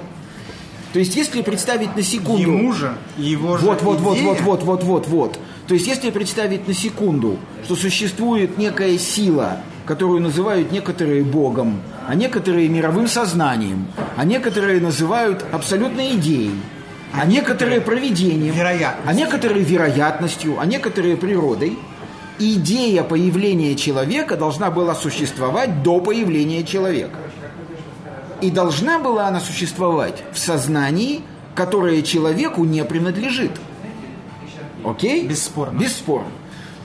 То 0.93 0.99
есть 0.99 1.17
если 1.17 1.41
представить 1.41 1.97
на 1.97 2.01
секунду... 2.01 2.43
Ему 2.43 2.71
же, 2.71 2.95
его 3.17 3.57
же 3.57 3.65
Вот, 3.65 3.81
вот, 3.81 3.99
вот, 3.99 4.17
вот, 4.19 4.39
вот, 4.39 4.63
вот, 4.63 4.83
вот, 4.83 5.07
вот. 5.09 5.39
То 5.67 5.75
есть, 5.75 5.87
если 5.87 6.09
представить 6.09 6.67
на 6.67 6.73
секунду, 6.73 7.37
что 7.63 7.77
существует 7.77 8.57
некая 8.57 8.97
сила, 8.97 9.61
которую 9.85 10.21
называют 10.21 10.71
некоторые 10.71 11.23
Богом, 11.23 11.81
а 12.07 12.15
некоторые 12.15 12.69
мировым 12.69 13.07
сознанием, 13.07 13.87
а 14.15 14.25
некоторые 14.25 14.79
называют 14.79 15.45
абсолютной 15.51 16.15
идеей, 16.15 16.55
а 17.13 17.25
некоторые 17.25 17.81
Вероятностью. 17.81 19.09
а 19.09 19.13
некоторые 19.13 19.63
вероятностью, 19.63 20.59
а 20.59 20.65
некоторые 20.65 21.17
природой, 21.17 21.77
идея 22.39 23.03
появления 23.03 23.75
человека 23.75 24.37
должна 24.37 24.71
была 24.71 24.95
существовать 24.95 25.83
до 25.83 25.99
появления 25.99 26.63
человека. 26.63 27.17
И 28.41 28.49
должна 28.49 28.97
была 28.97 29.27
она 29.27 29.39
существовать 29.39 30.23
в 30.31 30.39
сознании, 30.39 31.21
которое 31.53 32.01
человеку 32.01 32.63
не 32.63 32.83
принадлежит. 32.83 33.51
Окей? 34.83 35.27
Бесспорно. 35.27 35.77
Бесспорно. 35.77 36.31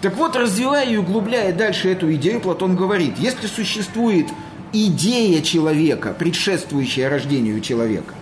Так 0.06 0.16
вот, 0.18 0.36
развивая 0.36 0.88
и 0.88 0.96
углубляя 0.96 1.52
дальше 1.52 1.88
эту 1.88 2.14
идею, 2.14 2.40
Платон 2.40 2.76
говорит, 2.76 3.14
если 3.18 3.48
существует 3.48 4.28
идея 4.72 5.42
человека, 5.42 6.14
предшествующая 6.16 7.08
рождению 7.10 7.60
человека, 7.60 8.14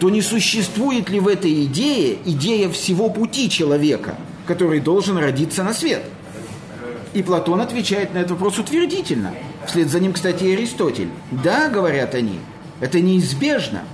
то 0.00 0.10
не 0.10 0.20
существует 0.20 1.08
ли 1.08 1.18
в 1.18 1.26
этой 1.26 1.64
идее 1.64 2.18
идея 2.26 2.68
всего 2.68 3.08
пути 3.08 3.48
человека, 3.48 4.16
который 4.46 4.80
должен 4.80 5.16
родиться 5.16 5.64
на 5.64 5.72
свет? 5.72 6.02
И 7.14 7.22
Платон 7.22 7.62
отвечает 7.62 8.12
на 8.12 8.18
этот 8.18 8.32
вопрос 8.32 8.58
утвердительно. 8.58 9.32
Вслед 9.66 9.88
за 9.88 9.98
ним, 9.98 10.12
кстати, 10.12 10.44
и 10.44 10.52
Аристотель. 10.52 11.08
Да, 11.30 11.70
говорят 11.70 12.14
они, 12.14 12.38
это 12.80 13.00
неизбежно. 13.00 13.84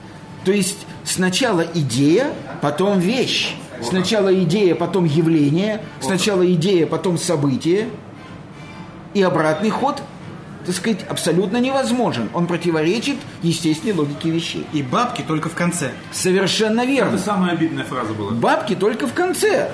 То 0.45 0.51
есть 0.51 0.85
сначала 1.05 1.65
идея, 1.75 2.33
потом 2.61 2.99
вещь. 2.99 3.55
Сначала 3.83 4.35
идея, 4.43 4.75
потом 4.75 5.05
явление. 5.05 5.81
Сначала 6.01 6.51
идея, 6.53 6.87
потом 6.87 7.19
событие. 7.19 7.89
И 9.15 9.23
обратный 9.23 9.71
ход 9.71 10.03
так 10.65 10.75
сказать, 10.75 11.07
абсолютно 11.09 11.59
невозможен. 11.59 12.29
Он 12.35 12.49
противоречит 12.49 13.15
естественной 13.43 13.95
логике 13.95 14.31
вещей. 14.31 14.67
И 14.73 14.83
бабки 14.83 15.23
только 15.23 15.49
в 15.49 15.55
конце. 15.55 15.93
Совершенно 16.11 16.85
верно. 16.85 17.15
Это 17.15 17.19
самая 17.25 17.53
обидная 17.53 17.85
фраза 17.85 18.13
была. 18.15 18.33
Бабки 18.33 18.75
только 18.75 19.07
в 19.07 19.13
конце. 19.13 19.71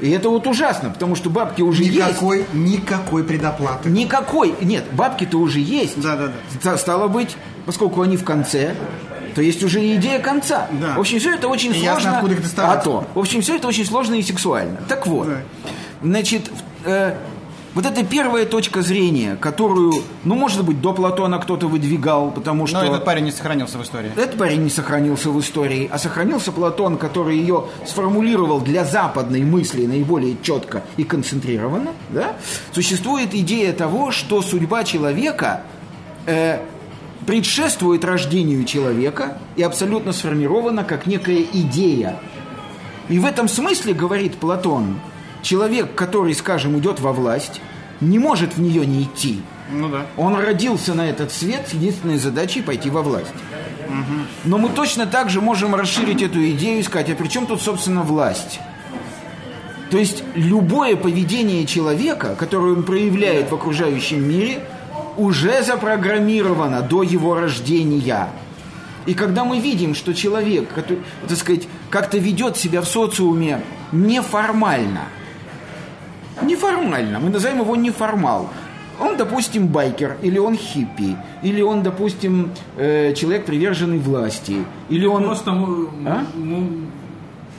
И 0.00 0.10
это 0.10 0.28
вот 0.28 0.46
ужасно, 0.46 0.90
потому 0.90 1.16
что 1.16 1.30
бабки 1.30 1.62
уже 1.62 1.82
Никакой, 1.84 2.46
никакой 2.52 3.24
предоплаты. 3.24 3.88
есть. 3.88 4.00
Никакой. 4.00 4.54
Нет, 4.60 4.84
бабки-то 4.92 5.36
уже 5.38 5.58
есть. 5.58 6.00
Да, 6.00 6.14
да, 6.16 6.32
Ста- 6.60 6.78
Стало 6.78 7.08
быть, 7.08 7.36
поскольку 7.66 8.02
они 8.02 8.16
в 8.16 8.22
конце, 8.22 8.76
то 9.38 9.42
есть 9.42 9.62
уже 9.62 9.94
идея 9.94 10.18
конца. 10.18 10.66
Да. 10.72 10.94
В 10.96 10.98
общем, 10.98 11.20
все 11.20 11.32
это 11.36 11.46
очень 11.46 11.70
И 11.72 11.78
ясно, 11.78 11.92
сложно. 12.00 12.16
откуда 12.16 12.34
их 12.34 12.42
доставать. 12.42 12.78
а 12.80 12.82
то. 12.82 13.04
В 13.14 13.18
общем, 13.20 13.40
все 13.40 13.54
это 13.54 13.68
очень 13.68 13.86
сложно 13.86 14.14
и 14.16 14.22
сексуально. 14.22 14.80
Так 14.88 15.06
вот, 15.06 15.28
Да. 15.28 15.36
значит, 16.02 16.50
э, 16.84 17.14
вот 17.72 17.86
это 17.86 18.04
первая 18.04 18.46
точка 18.46 18.82
зрения, 18.82 19.36
которую, 19.40 19.92
ну, 20.24 20.34
может 20.34 20.64
быть, 20.64 20.80
до 20.80 20.92
Платона 20.92 21.38
кто-то 21.38 21.68
выдвигал, 21.68 22.32
потому 22.32 22.66
что... 22.66 22.82
Но 22.82 22.86
этот 22.88 23.04
парень 23.04 23.26
не 23.26 23.30
сохранился 23.30 23.78
в 23.78 23.82
истории. 23.84 24.10
Этот 24.16 24.36
парень 24.36 24.64
не 24.64 24.70
сохранился 24.70 25.30
в 25.30 25.38
истории, 25.38 25.88
а 25.92 25.98
сохранился 25.98 26.50
Платон, 26.50 26.96
который 26.98 27.38
ее 27.38 27.66
сформулировал 27.86 28.60
для 28.60 28.84
западной 28.84 29.42
мысли 29.42 29.86
наиболее 29.86 30.36
четко 30.42 30.82
и 30.96 31.04
концентрированно. 31.04 31.92
Да? 32.10 32.32
Существует 32.72 33.32
идея 33.36 33.72
того, 33.72 34.10
что 34.10 34.42
судьба 34.42 34.82
человека 34.82 35.60
э, 36.26 36.58
предшествует 37.28 38.06
рождению 38.06 38.64
человека 38.64 39.36
и 39.54 39.62
абсолютно 39.62 40.14
сформирована 40.14 40.82
как 40.82 41.04
некая 41.04 41.44
идея. 41.52 42.18
И 43.10 43.18
в 43.18 43.26
этом 43.26 43.48
смысле, 43.48 43.92
говорит 43.92 44.36
Платон, 44.36 44.98
человек, 45.42 45.94
который, 45.94 46.32
скажем, 46.32 46.78
идет 46.78 47.00
во 47.00 47.12
власть, 47.12 47.60
не 48.00 48.18
может 48.18 48.54
в 48.56 48.62
нее 48.62 48.86
не 48.86 49.02
идти. 49.02 49.42
Ну 49.70 49.90
да. 49.90 50.06
Он 50.16 50.36
родился 50.36 50.94
на 50.94 51.06
этот 51.06 51.30
свет 51.30 51.68
с 51.68 51.74
единственной 51.74 52.16
задачей 52.16 52.62
пойти 52.62 52.88
во 52.88 53.02
власть. 53.02 53.34
Но 54.44 54.56
мы 54.56 54.70
точно 54.70 55.04
так 55.04 55.28
же 55.28 55.42
можем 55.42 55.74
расширить 55.74 56.22
эту 56.22 56.42
идею 56.52 56.80
и 56.80 56.82
сказать, 56.82 57.10
а 57.10 57.14
при 57.14 57.28
чем 57.28 57.44
тут, 57.44 57.60
собственно, 57.60 58.04
власть? 58.04 58.58
То 59.90 59.98
есть 59.98 60.24
любое 60.34 60.96
поведение 60.96 61.66
человека, 61.66 62.34
которое 62.38 62.72
он 62.72 62.84
проявляет 62.84 63.50
в 63.50 63.54
окружающем 63.54 64.26
мире, 64.26 64.62
уже 65.18 65.62
запрограммировано 65.62 66.80
до 66.82 67.02
его 67.02 67.34
рождения. 67.34 68.28
И 69.06 69.14
когда 69.14 69.44
мы 69.44 69.58
видим, 69.58 69.94
что 69.94 70.14
человек, 70.14 70.68
который, 70.74 71.00
так 71.26 71.36
сказать, 71.36 71.68
как-то 71.90 72.18
ведет 72.18 72.56
себя 72.56 72.80
в 72.80 72.86
социуме 72.86 73.60
неформально, 73.92 75.02
неформально, 76.42 77.18
мы 77.18 77.30
назовем 77.30 77.60
его 77.60 77.74
неформал. 77.76 78.48
Он, 79.00 79.16
допустим, 79.16 79.68
байкер, 79.68 80.16
или 80.22 80.38
он 80.38 80.56
хиппи, 80.56 81.16
или 81.42 81.62
он, 81.62 81.82
допустим, 81.82 82.50
э, 82.76 83.14
человек, 83.14 83.46
приверженный 83.46 83.98
власти, 83.98 84.64
или 84.88 85.06
он... 85.06 85.24
Просто 85.24 85.52
А? 86.06 86.24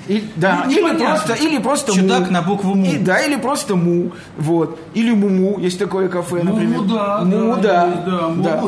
И- 0.10 0.24
да, 0.36 0.66
Не- 0.68 0.75
или 0.75 0.98
просто, 0.98 1.34
или 1.34 1.60
просто 1.60 1.94
Чудак 1.94 2.25
му. 2.25 2.32
на 2.32 2.42
букву 2.42 2.75
му. 2.75 2.86
И- 2.86 2.98
да, 2.98 3.20
или 3.20 3.38
просто 3.38 3.75
му, 3.75 4.12
вот. 4.38 4.80
Или 4.96 5.12
муму, 5.13 5.60
есть 5.60 5.78
такое 5.80 6.10
кафе, 6.10 6.42
например. 6.44 6.80
Муму, 6.80 6.88
да, 6.89 7.24
есть, 7.24 8.06
да, 8.06 8.30
да. 8.38 8.62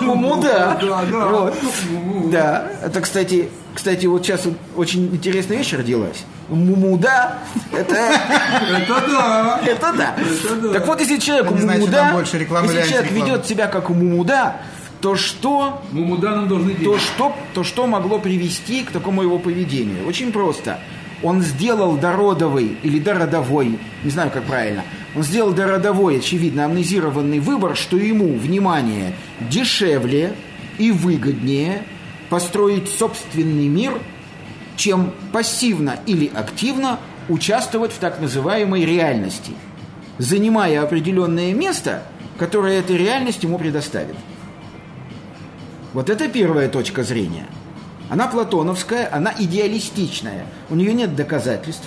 Муму, 0.00 0.36
да. 0.42 0.78
Да. 0.80 1.52
Муму. 1.90 2.30
Это, 2.82 3.00
кстати, 3.00 3.48
кстати, 3.74 4.06
вот 4.06 4.24
сейчас 4.24 4.42
очень 4.76 5.06
интересная 5.06 5.58
вещь 5.58 5.72
родилась. 5.74 6.24
Мумуда, 6.48 7.34
это, 7.72 7.94
Это 8.78 9.02
да. 9.08 9.60
это 9.66 9.92
да. 9.98 10.14
Так 10.72 10.86
вот, 10.86 11.00
если 11.00 11.18
человек 11.18 11.50
мумуда, 11.50 12.12
если 12.62 12.90
человек 12.90 13.10
ведет 13.10 13.46
себя 13.46 13.66
как 13.66 13.90
мумуда, 13.90 14.56
то 15.06 15.14
что 15.14 15.82
Мумуда 15.92 16.30
нам 16.30 16.48
должны 16.48 16.74
то 16.74 16.98
что, 16.98 17.32
то 17.54 17.62
что 17.62 17.86
могло 17.86 18.18
привести 18.18 18.82
к 18.82 18.90
такому 18.90 19.22
его 19.22 19.38
поведению? 19.38 20.04
Очень 20.04 20.32
просто. 20.32 20.80
Он 21.22 21.42
сделал 21.42 21.96
дородовый 21.96 22.76
или 22.82 22.98
дородовой, 22.98 23.78
не 24.02 24.10
знаю, 24.10 24.32
как 24.32 24.42
правильно, 24.46 24.82
он 25.14 25.22
сделал 25.22 25.52
дородовой, 25.52 26.18
очевидно, 26.18 26.64
амнезированный 26.64 27.38
выбор, 27.38 27.76
что 27.76 27.96
ему, 27.96 28.36
внимание, 28.36 29.14
дешевле 29.48 30.34
и 30.76 30.90
выгоднее 30.90 31.84
построить 32.28 32.88
собственный 32.88 33.68
мир, 33.68 34.00
чем 34.74 35.12
пассивно 35.32 36.00
или 36.06 36.28
активно 36.34 36.98
участвовать 37.28 37.92
в 37.92 37.98
так 37.98 38.20
называемой 38.20 38.84
реальности, 38.84 39.52
занимая 40.18 40.82
определенное 40.82 41.54
место, 41.54 42.02
которое 42.40 42.80
эта 42.80 42.94
реальность 42.94 43.44
ему 43.44 43.56
предоставит. 43.56 44.16
Вот 45.96 46.10
это 46.10 46.28
первая 46.28 46.68
точка 46.68 47.04
зрения. 47.04 47.46
Она 48.10 48.26
платоновская, 48.26 49.08
она 49.10 49.32
идеалистичная. 49.38 50.44
У 50.68 50.74
нее 50.74 50.92
нет 50.92 51.16
доказательств. 51.16 51.86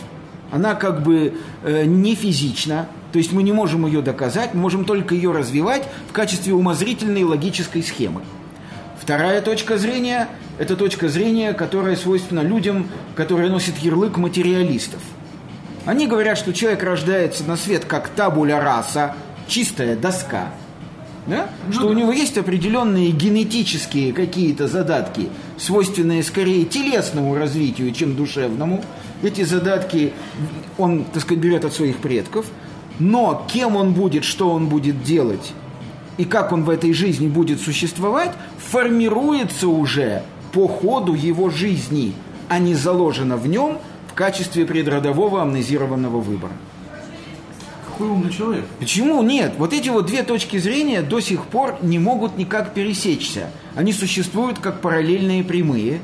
Она 0.49 0.73
как 0.73 1.03
бы 1.03 1.35
э, 1.63 1.85
не 1.85 2.15
физична. 2.15 2.87
То 3.11 3.19
есть 3.19 3.31
мы 3.31 3.43
не 3.43 3.51
можем 3.51 3.85
ее 3.85 4.01
доказать, 4.01 4.55
мы 4.55 4.61
можем 4.61 4.85
только 4.85 5.13
ее 5.13 5.31
развивать 5.31 5.87
в 6.09 6.11
качестве 6.11 6.55
умозрительной 6.55 7.23
логической 7.23 7.83
схемы. 7.83 8.23
Вторая 8.99 9.43
точка 9.43 9.77
зрения– 9.77 10.27
это 10.57 10.75
точка 10.75 11.07
зрения, 11.07 11.53
которая 11.53 11.95
свойственна 11.95 12.39
людям, 12.39 12.87
которые 13.15 13.51
носят 13.51 13.77
ярлык 13.77 14.17
материалистов. 14.17 15.01
Они 15.85 16.07
говорят, 16.07 16.39
что 16.39 16.51
человек 16.51 16.81
рождается 16.81 17.43
на 17.43 17.55
свет 17.55 17.85
как 17.85 18.09
табуля 18.09 18.59
раса, 18.59 19.13
чистая 19.47 19.95
доска. 19.95 20.47
Да? 21.29 21.49
что 21.71 21.87
у 21.87 21.93
него 21.93 22.11
есть 22.11 22.37
определенные 22.37 23.11
генетические 23.11 24.13
какие-то 24.13 24.67
задатки, 24.67 25.29
свойственные 25.57 26.23
скорее 26.23 26.65
телесному 26.65 27.35
развитию, 27.35 27.91
чем 27.91 28.15
душевному. 28.15 28.83
Эти 29.21 29.43
задатки 29.43 30.13
он, 30.77 31.05
так 31.05 31.21
сказать, 31.21 31.43
берет 31.43 31.65
от 31.65 31.73
своих 31.73 31.97
предков. 31.97 32.45
Но 32.99 33.45
кем 33.47 33.75
он 33.75 33.93
будет, 33.93 34.25
что 34.25 34.51
он 34.51 34.67
будет 34.67 35.03
делать 35.03 35.53
и 36.19 36.25
как 36.25 36.51
он 36.51 36.65
в 36.65 36.69
этой 36.69 36.91
жизни 36.91 37.29
будет 37.29 37.61
существовать, 37.61 38.31
формируется 38.57 39.69
уже 39.69 40.23
по 40.51 40.67
ходу 40.67 41.13
его 41.13 41.49
жизни, 41.49 42.13
а 42.49 42.59
не 42.59 42.75
заложено 42.75 43.37
в 43.37 43.47
нем 43.47 43.77
в 44.09 44.13
качестве 44.15 44.65
предродового 44.65 45.41
амнезированного 45.41 46.19
выбора. 46.19 46.51
Какой 47.99 48.13
умный 48.13 48.31
человек. 48.31 48.63
Почему 48.79 49.21
нет? 49.21 49.55
Вот 49.57 49.73
эти 49.73 49.89
вот 49.89 50.05
две 50.05 50.23
точки 50.23 50.57
зрения 50.57 51.01
до 51.01 51.19
сих 51.19 51.43
пор 51.43 51.79
не 51.81 51.99
могут 51.99 52.37
никак 52.37 52.73
пересечься. 52.73 53.51
Они 53.75 53.91
существуют 53.91 54.57
как 54.59 54.79
параллельные 54.79 55.43
прямые. 55.43 55.99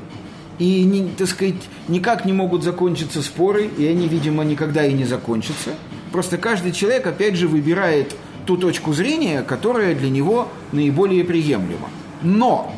И, 0.58 0.84
не, 0.84 1.08
так 1.08 1.26
сказать, 1.26 1.54
никак 1.88 2.26
не 2.26 2.34
могут 2.34 2.64
закончиться 2.64 3.22
споры, 3.22 3.70
и 3.78 3.86
они, 3.86 4.08
видимо, 4.08 4.44
никогда 4.44 4.84
и 4.84 4.92
не 4.92 5.06
закончатся. 5.06 5.70
Просто 6.12 6.36
каждый 6.36 6.72
человек, 6.72 7.06
опять 7.06 7.36
же, 7.36 7.48
выбирает 7.48 8.14
ту 8.44 8.58
точку 8.58 8.92
зрения, 8.92 9.40
которая 9.40 9.94
для 9.94 10.10
него 10.10 10.48
наиболее 10.72 11.24
приемлема. 11.24 11.88
Но 12.20 12.74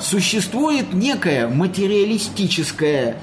существует 0.00 0.94
некая 0.94 1.46
материалистическая, 1.48 3.18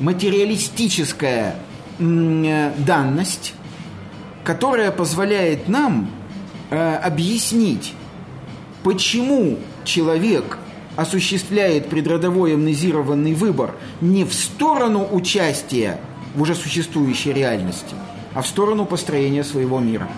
материалистическая 0.00 1.54
э, 2.00 2.72
данность, 2.78 3.54
которая 4.44 4.92
позволяет 4.92 5.68
нам 5.68 6.10
э, 6.70 6.96
объяснить, 6.96 7.94
почему 8.82 9.58
человек 9.84 10.58
осуществляет 10.96 11.88
предродовой 11.88 12.54
амнезированный 12.54 13.34
выбор 13.34 13.74
не 14.00 14.24
в 14.24 14.32
сторону 14.32 15.08
участия 15.10 15.98
в 16.34 16.42
уже 16.42 16.54
существующей 16.54 17.32
реальности, 17.32 17.94
а 18.34 18.42
в 18.42 18.46
сторону 18.46 18.84
построения 18.84 19.42
своего 19.42 19.80
мира. 19.80 20.08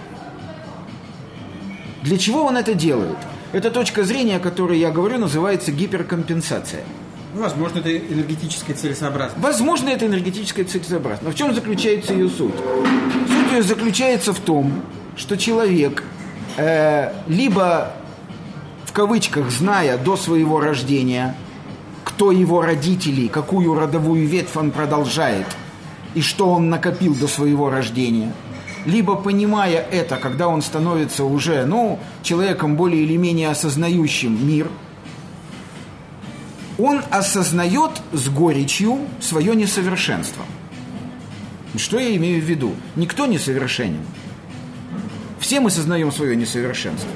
Для 2.03 2.19
чего 2.19 2.45
он 2.45 2.57
это 2.57 2.75
делает? 2.75 3.17
Эта 3.53 3.71
точка 3.71 4.05
зрения, 4.05 4.37
о 4.37 4.41
которой 4.41 4.79
я 4.79 4.91
говорю, 4.91 5.19
называется 5.19 5.73
гиперкомпенсация. 5.73 6.83
Возможно, 7.35 7.79
это 7.79 7.97
энергетическая 7.97 8.75
целесообразность. 8.75 9.43
Возможно, 9.43 9.89
это 9.91 10.07
энергетическая 10.07 10.65
целесообразность. 10.65 11.23
Но 11.23 11.31
в 11.31 11.35
чем 11.35 11.55
заключается 11.55 12.13
ее 12.15 12.29
суть? 12.29 12.55
Ее 13.57 13.63
заключается 13.63 14.35
в 14.35 14.41
том, 14.41 14.83
что 15.17 15.39
человек 15.39 16.05
э, 16.59 17.11
либо 17.27 17.91
в 18.85 18.93
кавычках 18.93 19.51
зная 19.51 19.97
до 19.97 20.19
своего 20.19 20.61
рождения, 20.61 21.35
кто 22.05 22.33
его 22.33 22.61
родители, 22.61 23.29
какую 23.29 23.75
родовую 23.75 24.29
ветвь 24.29 24.55
он 24.59 24.73
продолжает 24.73 25.47
и 26.13 26.21
что 26.21 26.51
он 26.51 26.69
накопил 26.69 27.15
до 27.15 27.29
своего 27.29 27.71
рождения, 27.71 28.35
либо 28.85 29.15
понимая 29.15 29.81
это, 29.81 30.19
когда 30.19 30.49
он 30.49 30.61
становится 30.61 31.25
уже, 31.25 31.65
ну, 31.65 31.99
человеком 32.23 32.77
более 32.77 33.05
или 33.05 33.17
менее 33.17 33.49
осознающим 33.49 34.47
мир, 34.47 34.69
он 36.77 37.01
осознает 37.11 38.03
с 38.13 38.29
горечью 38.29 38.99
свое 39.19 39.57
несовершенство. 39.57 40.45
Что 41.79 41.99
я 41.99 42.15
имею 42.17 42.41
в 42.41 42.45
виду? 42.45 42.75
Никто 42.95 43.27
не 43.27 43.39
совершенен. 43.39 44.01
Все 45.39 45.61
мы 45.61 45.71
сознаем 45.71 46.11
свое 46.13 46.37
несовершенство. 46.37 47.11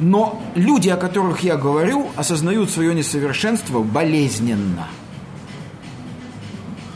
Но 0.00 0.42
люди, 0.54 0.88
о 0.88 0.96
которых 0.96 1.40
я 1.40 1.56
говорю, 1.56 2.08
осознают 2.16 2.70
свое 2.70 2.94
несовершенство 2.94 3.82
болезненно. 3.82 4.88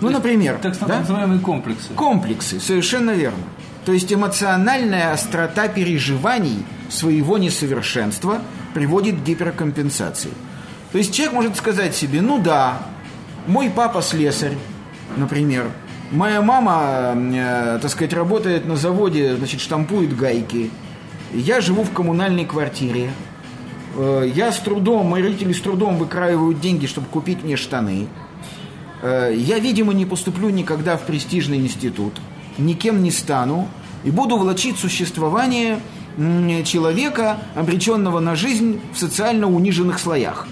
Ну, 0.00 0.10
например, 0.10 0.58
Так 0.62 0.78
да? 0.86 1.00
называемые 1.00 1.40
комплексы. 1.40 1.92
комплексы, 1.94 2.60
совершенно 2.60 3.10
верно. 3.12 3.42
То 3.84 3.92
есть 3.92 4.12
эмоциональная 4.12 5.12
острота 5.12 5.68
переживаний 5.68 6.64
своего 6.88 7.38
несовершенства 7.38 8.40
приводит 8.74 9.16
к 9.16 9.24
гиперкомпенсации. 9.24 10.30
То 10.92 10.98
есть 10.98 11.12
человек 11.14 11.34
может 11.34 11.56
сказать 11.56 11.94
себе, 11.94 12.20
ну 12.20 12.38
да, 12.38 12.82
мой 13.46 13.70
папа 13.70 14.02
слесарь, 14.02 14.56
например, 15.16 15.70
моя 16.10 16.42
мама, 16.42 17.14
э, 17.16 17.78
так 17.80 17.90
сказать, 17.90 18.12
работает 18.12 18.66
на 18.66 18.76
заводе, 18.76 19.36
значит, 19.36 19.60
штампует 19.60 20.16
гайки, 20.16 20.70
я 21.32 21.60
живу 21.60 21.82
в 21.82 21.92
коммунальной 21.92 22.44
квартире, 22.44 23.10
Э, 23.98 24.30
я 24.32 24.52
с 24.52 24.58
трудом, 24.58 25.06
мои 25.06 25.22
родители 25.22 25.52
с 25.52 25.60
трудом 25.60 25.98
выкраивают 25.98 26.60
деньги, 26.60 26.86
чтобы 26.86 27.08
купить 27.08 27.42
мне 27.42 27.56
штаны. 27.56 28.06
Э, 29.02 29.34
Я, 29.36 29.58
видимо, 29.58 29.92
не 29.92 30.06
поступлю 30.06 30.50
никогда 30.50 30.96
в 30.96 31.02
престижный 31.02 31.58
институт, 31.58 32.14
никем 32.58 33.02
не 33.02 33.10
стану 33.10 33.68
и 34.04 34.10
буду 34.10 34.36
влачить 34.36 34.78
существование 34.78 35.80
человека, 36.64 37.38
обреченного 37.54 38.18
на 38.18 38.34
жизнь 38.34 38.80
в 38.92 38.98
социально 38.98 39.46
униженных 39.48 40.00
слоях. 40.00 40.48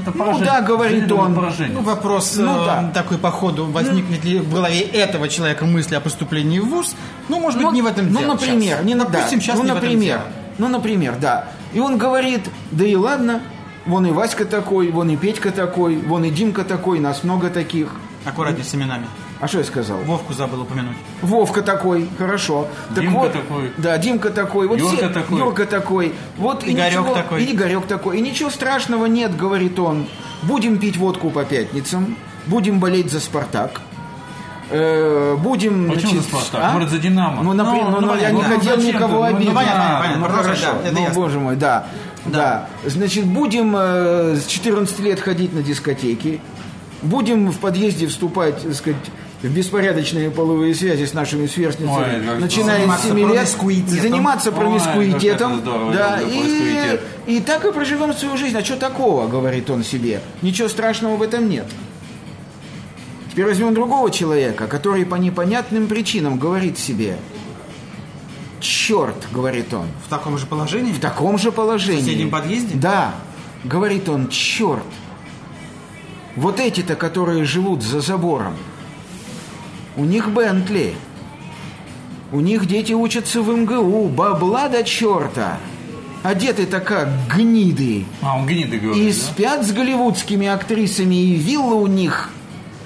Это 0.00 0.12
Ну 0.16 0.38
да, 0.40 0.60
говорит 0.62 1.10
он. 1.12 1.34
поражение. 1.34 1.74
Ну, 1.74 1.82
вопрос 1.82 2.36
Ну, 2.36 2.62
э, 2.62 2.66
да. 2.66 2.90
такой 2.92 3.18
по 3.18 3.30
ходу, 3.30 3.66
возникнет 3.66 4.24
ли 4.24 4.38
в 4.40 4.52
голове 4.52 4.80
этого 4.80 5.28
человека 5.28 5.64
мысли 5.64 5.94
о 5.94 6.00
поступлении 6.00 6.58
в 6.58 6.66
ВУЗ? 6.68 6.94
Ну, 7.28 7.38
может 7.40 7.58
быть, 7.58 7.66
Ну, 7.68 7.72
не 7.72 7.82
в 7.82 7.86
этом 7.86 8.12
ну, 8.12 8.18
дело 8.20 8.32
например, 8.32 8.78
сейчас. 8.78 8.84
не 8.84 8.94
Допустим, 8.94 9.38
да, 9.38 9.44
сейчас 9.44 9.56
ну, 9.58 9.64
не 9.64 9.70
в 9.70 9.76
этом 9.76 9.84
например, 9.84 10.18
дело. 10.18 10.28
ну, 10.58 10.68
например, 10.68 11.14
да. 11.20 11.48
И 11.72 11.78
он 11.80 11.98
говорит, 11.98 12.42
да 12.72 12.84
и 12.84 12.96
ладно, 12.96 13.40
вон 13.86 14.06
и 14.06 14.10
Васька 14.10 14.44
такой, 14.44 14.90
вон 14.90 15.10
и 15.10 15.16
Петька 15.16 15.50
такой, 15.52 15.96
вон 15.98 16.24
и 16.24 16.30
Димка 16.30 16.64
такой, 16.64 16.98
нас 16.98 17.22
много 17.22 17.50
таких. 17.50 17.88
Аккуратнее 18.24 18.64
с 18.64 18.74
именами. 18.74 19.06
А 19.38 19.48
что 19.48 19.58
я 19.58 19.64
сказал? 19.64 19.98
Вовку 19.98 20.32
забыл 20.32 20.62
упомянуть. 20.62 20.96
Вовка 21.20 21.60
такой, 21.62 22.08
хорошо. 22.18 22.68
Так 22.94 23.00
Димка 23.04 23.18
вот, 23.18 23.32
такой. 23.32 23.72
Да, 23.76 23.98
Димка 23.98 24.30
такой. 24.30 24.66
Вот 24.66 24.78
Юрка 24.78 24.96
все- 24.96 25.08
такой. 25.10 25.38
Юрка 25.38 25.66
такой. 25.66 26.14
Вот 26.38 26.64
и 26.64 26.72
Игорек 26.72 26.92
ничего- 27.00 27.14
такой. 27.14 27.44
И 27.44 27.52
Игорек 27.54 27.86
такой. 27.86 28.18
И 28.18 28.20
ничего 28.22 28.48
страшного 28.50 29.04
нет, 29.06 29.36
говорит 29.36 29.78
он. 29.78 30.06
Будем 30.42 30.78
пить 30.78 30.96
водку 30.96 31.28
по 31.30 31.44
пятницам. 31.44 32.16
Будем 32.46 32.78
болеть 32.80 33.10
за 33.10 33.20
«Спартак». 33.20 33.80
Э, 34.70 35.36
будем... 35.38 35.88
Почему 35.90 36.12
значит, 36.12 36.22
за 36.22 36.28
«Спартак»? 36.38 36.60
а? 36.64 36.72
Может, 36.72 36.90
за 36.90 36.98
«Динамо»? 36.98 37.42
Ну, 37.42 37.52
например, 37.52 37.84
Ну, 37.84 37.90
ну, 37.90 38.00
ну, 38.00 38.06
ну, 38.14 38.14
я 38.20 38.30
не 38.30 38.36
понятно. 38.42 38.56
хотел 38.58 38.76
Ну, 38.76 38.80
зачем 38.82 38.94
никого 38.96 39.24
ты? 39.26 39.30
Ну, 39.30 39.36
обидеть. 39.36 39.54
понятно, 39.54 39.98
А, 39.98 40.00
понятно, 40.02 40.28
ну, 40.28 40.34
хорошо. 40.34 40.62
да, 40.84 40.90
ну, 40.92 40.98
ясно. 41.00 41.14
боже 41.14 41.38
мой, 41.40 41.56
да. 41.56 41.86
Да. 42.24 42.66
Значит, 42.84 43.24
будем 43.26 43.74
э, 43.76 44.36
с 44.36 44.46
14 44.46 44.98
лет 45.00 45.20
ходить 45.20 45.52
на 45.52 45.62
дискотеки. 45.62 46.40
Будем 47.02 47.50
в 47.50 47.58
подъезде 47.58 48.06
вступать, 48.08 48.60
так 48.62 48.74
сказать, 48.74 48.98
в 49.46 49.52
беспорядочные 49.52 50.30
половые 50.30 50.74
связи 50.74 51.04
с 51.04 51.12
нашими 51.14 51.46
сверстницами, 51.46 52.20
Ой, 52.20 52.26
как 52.26 52.40
начиная 52.40 52.76
с 52.76 52.80
Заниматься 52.80 53.08
7 53.08 53.18
лет, 53.18 53.28
промискуитетом. 53.28 54.00
заниматься 54.00 54.50
Ой, 54.50 54.56
промискуитетом, 54.56 55.52
это 55.52 55.60
здорово, 55.60 55.92
да, 55.92 56.20
и, 56.22 56.98
и 57.26 57.40
так 57.40 57.64
и 57.64 57.72
проживем 57.72 58.12
свою 58.14 58.36
жизнь. 58.36 58.56
А 58.56 58.64
что 58.64 58.76
такого, 58.76 59.28
говорит 59.28 59.70
он 59.70 59.84
себе? 59.84 60.20
Ничего 60.42 60.68
страшного 60.68 61.16
в 61.16 61.22
этом 61.22 61.48
нет. 61.48 61.66
Теперь 63.30 63.46
возьмем 63.46 63.74
другого 63.74 64.10
человека, 64.10 64.66
который 64.66 65.04
по 65.04 65.16
непонятным 65.16 65.88
причинам 65.88 66.38
говорит 66.38 66.78
себе, 66.78 67.18
черт, 68.60 69.26
говорит 69.32 69.72
он, 69.74 69.86
В 70.06 70.08
таком 70.08 70.38
же 70.38 70.46
положении? 70.46 70.92
в 70.92 71.00
таком 71.00 71.38
же 71.38 71.52
положении. 71.52 72.00
В 72.00 72.04
соседнем 72.04 72.30
подъезде? 72.30 72.74
Да. 72.76 73.14
Говорит 73.64 74.08
он, 74.08 74.28
черт. 74.28 74.82
Вот 76.34 76.60
эти-то, 76.60 76.96
которые 76.96 77.44
живут 77.44 77.82
за 77.82 78.00
забором, 78.00 78.56
у 79.96 80.04
них 80.04 80.30
Бентли. 80.30 80.94
У 82.32 82.40
них 82.40 82.66
дети 82.66 82.92
учатся 82.92 83.40
в 83.40 83.48
МГУ, 83.56 84.08
бабла 84.08 84.68
до 84.68 84.82
черта. 84.82 85.58
Одеты-то 86.22 86.80
как 86.80 87.08
гниды. 87.32 88.04
А, 88.20 88.36
он 88.36 88.46
гниды 88.46 88.76
И 88.76 88.80
говорит, 88.80 89.16
да? 89.16 89.26
спят 89.26 89.64
с 89.64 89.72
голливудскими 89.72 90.48
актрисами, 90.48 91.14
и 91.14 91.34
вилла 91.34 91.74
у 91.74 91.86
них 91.86 92.30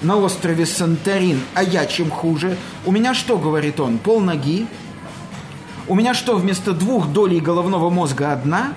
на 0.03 0.15
острове 0.17 0.65
Санторин. 0.65 1.39
А 1.55 1.63
я 1.63 1.85
чем 1.87 2.11
хуже? 2.11 2.55
У 2.85 2.91
меня 2.91 3.13
что, 3.15 3.37
говорит 3.37 3.79
он, 3.79 3.97
пол 3.97 4.19
ноги? 4.19 4.67
У 5.87 5.95
меня 5.95 6.13
что, 6.13 6.35
вместо 6.35 6.73
двух 6.73 7.07
долей 7.07 7.39
головного 7.39 7.89
мозга 7.89 8.31
одна? 8.31 8.73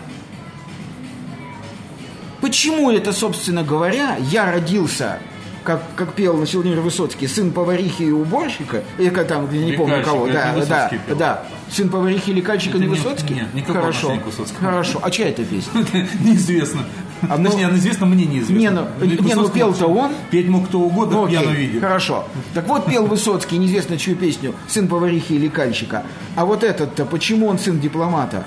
Почему 2.40 2.90
это, 2.90 3.12
собственно 3.12 3.62
говоря, 3.62 4.16
я 4.18 4.50
родился, 4.50 5.18
как, 5.64 5.82
как 5.96 6.12
пел 6.12 6.36
значит, 6.36 6.54
Владимир 6.54 6.80
Высоцкий, 6.80 7.26
сын 7.26 7.50
поварихи 7.50 8.02
и 8.02 8.10
уборщика, 8.10 8.84
или 8.98 9.08
как 9.08 9.26
там, 9.26 9.50
я 9.52 9.64
не 9.64 9.72
помню 9.72 10.02
кого, 10.04 10.26
да, 10.28 10.54
да, 10.68 10.90
пел. 11.06 11.16
да, 11.16 11.44
сын 11.70 11.88
поварихи 11.88 12.30
или 12.30 12.40
кальщика 12.40 12.76
Это 12.76 12.86
не 12.86 12.90
Высоцкий? 12.90 13.34
нет, 13.34 13.54
никакого 13.54 13.80
Хорошо, 13.92 14.18
хорошо. 14.60 15.00
А 15.02 15.10
чья 15.10 15.28
это 15.28 15.44
песня? 15.44 15.72
Неизвестно. 16.20 16.84
А 17.28 17.38
ну- 17.38 17.48
Точнее, 17.48 17.70
известно 17.70 18.06
мне 18.06 18.26
неизвестно. 18.26 18.58
Не, 18.58 18.70
ну- 18.70 18.86
не, 19.00 19.34
ну, 19.34 19.48
пел-то 19.48 19.86
он. 19.86 20.12
Петь 20.30 20.48
мог 20.48 20.68
кто 20.68 20.80
угодно, 20.80 21.22
Ну, 21.22 21.26
я 21.26 21.40
окей, 21.40 21.50
на 21.50 21.54
видео. 21.56 21.80
Хорошо. 21.80 22.28
Так 22.52 22.68
вот, 22.68 22.86
пел 22.86 23.06
Высоцкий, 23.06 23.56
неизвестно 23.56 23.96
чью 23.96 24.14
песню, 24.16 24.54
сын 24.68 24.86
поварихи 24.86 25.32
или 25.32 25.48
кальщика. 25.48 26.04
А 26.36 26.44
вот 26.44 26.62
этот-то, 26.62 27.06
почему 27.06 27.46
он 27.46 27.58
сын 27.58 27.80
дипломата? 27.80 28.44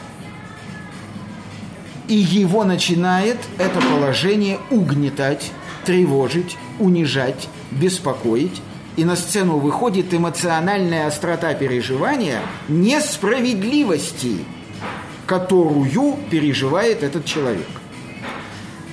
И 2.07 2.15
его 2.15 2.63
начинает 2.63 3.37
это 3.57 3.81
положение 3.81 4.59
угнетать, 4.69 5.51
тревожить, 5.87 6.57
унижать, 6.79 7.47
беспокоить. 7.71 8.61
И 8.97 9.05
на 9.05 9.15
сцену 9.15 9.57
выходит 9.57 10.13
эмоциональная 10.13 11.07
острота 11.07 11.53
переживания 11.53 12.41
несправедливости, 12.67 14.39
которую 15.25 16.17
переживает 16.29 17.03
этот 17.03 17.23
человек. 17.25 17.67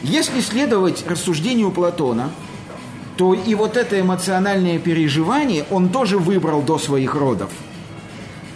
Если 0.03 0.41
следовать 0.41 1.05
рассуждению 1.09 1.73
Платона, 1.73 2.31
то 3.17 3.35
и 3.35 3.55
вот 3.55 3.77
это 3.77 4.01
эмоциональное 4.01 4.79
переживание 4.79 5.65
он 5.71 5.89
тоже 5.89 6.19
выбрал 6.19 6.63
до 6.63 6.79
своих 6.79 7.15
родов. 7.15 7.51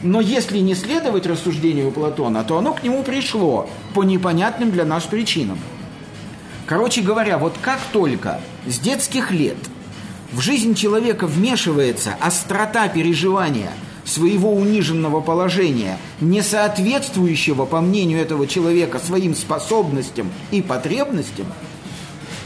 Но 0.02 0.20
если 0.20 0.58
не 0.58 0.74
следовать 0.74 1.26
рассуждению 1.26 1.90
Платона, 1.90 2.44
то 2.44 2.58
оно 2.58 2.72
к 2.72 2.84
нему 2.84 3.02
пришло 3.02 3.68
по 3.94 4.04
непонятным 4.04 4.70
для 4.70 4.84
нас 4.84 5.04
причинам. 5.04 5.58
Короче 6.68 7.00
говоря, 7.00 7.38
вот 7.38 7.54
как 7.62 7.80
только 7.92 8.40
с 8.66 8.78
детских 8.78 9.30
лет 9.30 9.56
в 10.32 10.40
жизнь 10.40 10.74
человека 10.74 11.26
вмешивается 11.26 12.14
острота 12.20 12.88
переживания 12.88 13.72
своего 14.04 14.52
униженного 14.52 15.22
положения, 15.22 15.98
не 16.20 16.42
соответствующего, 16.42 17.64
по 17.64 17.80
мнению 17.80 18.20
этого 18.20 18.46
человека, 18.46 18.98
своим 18.98 19.34
способностям 19.34 20.30
и 20.50 20.60
потребностям, 20.60 21.46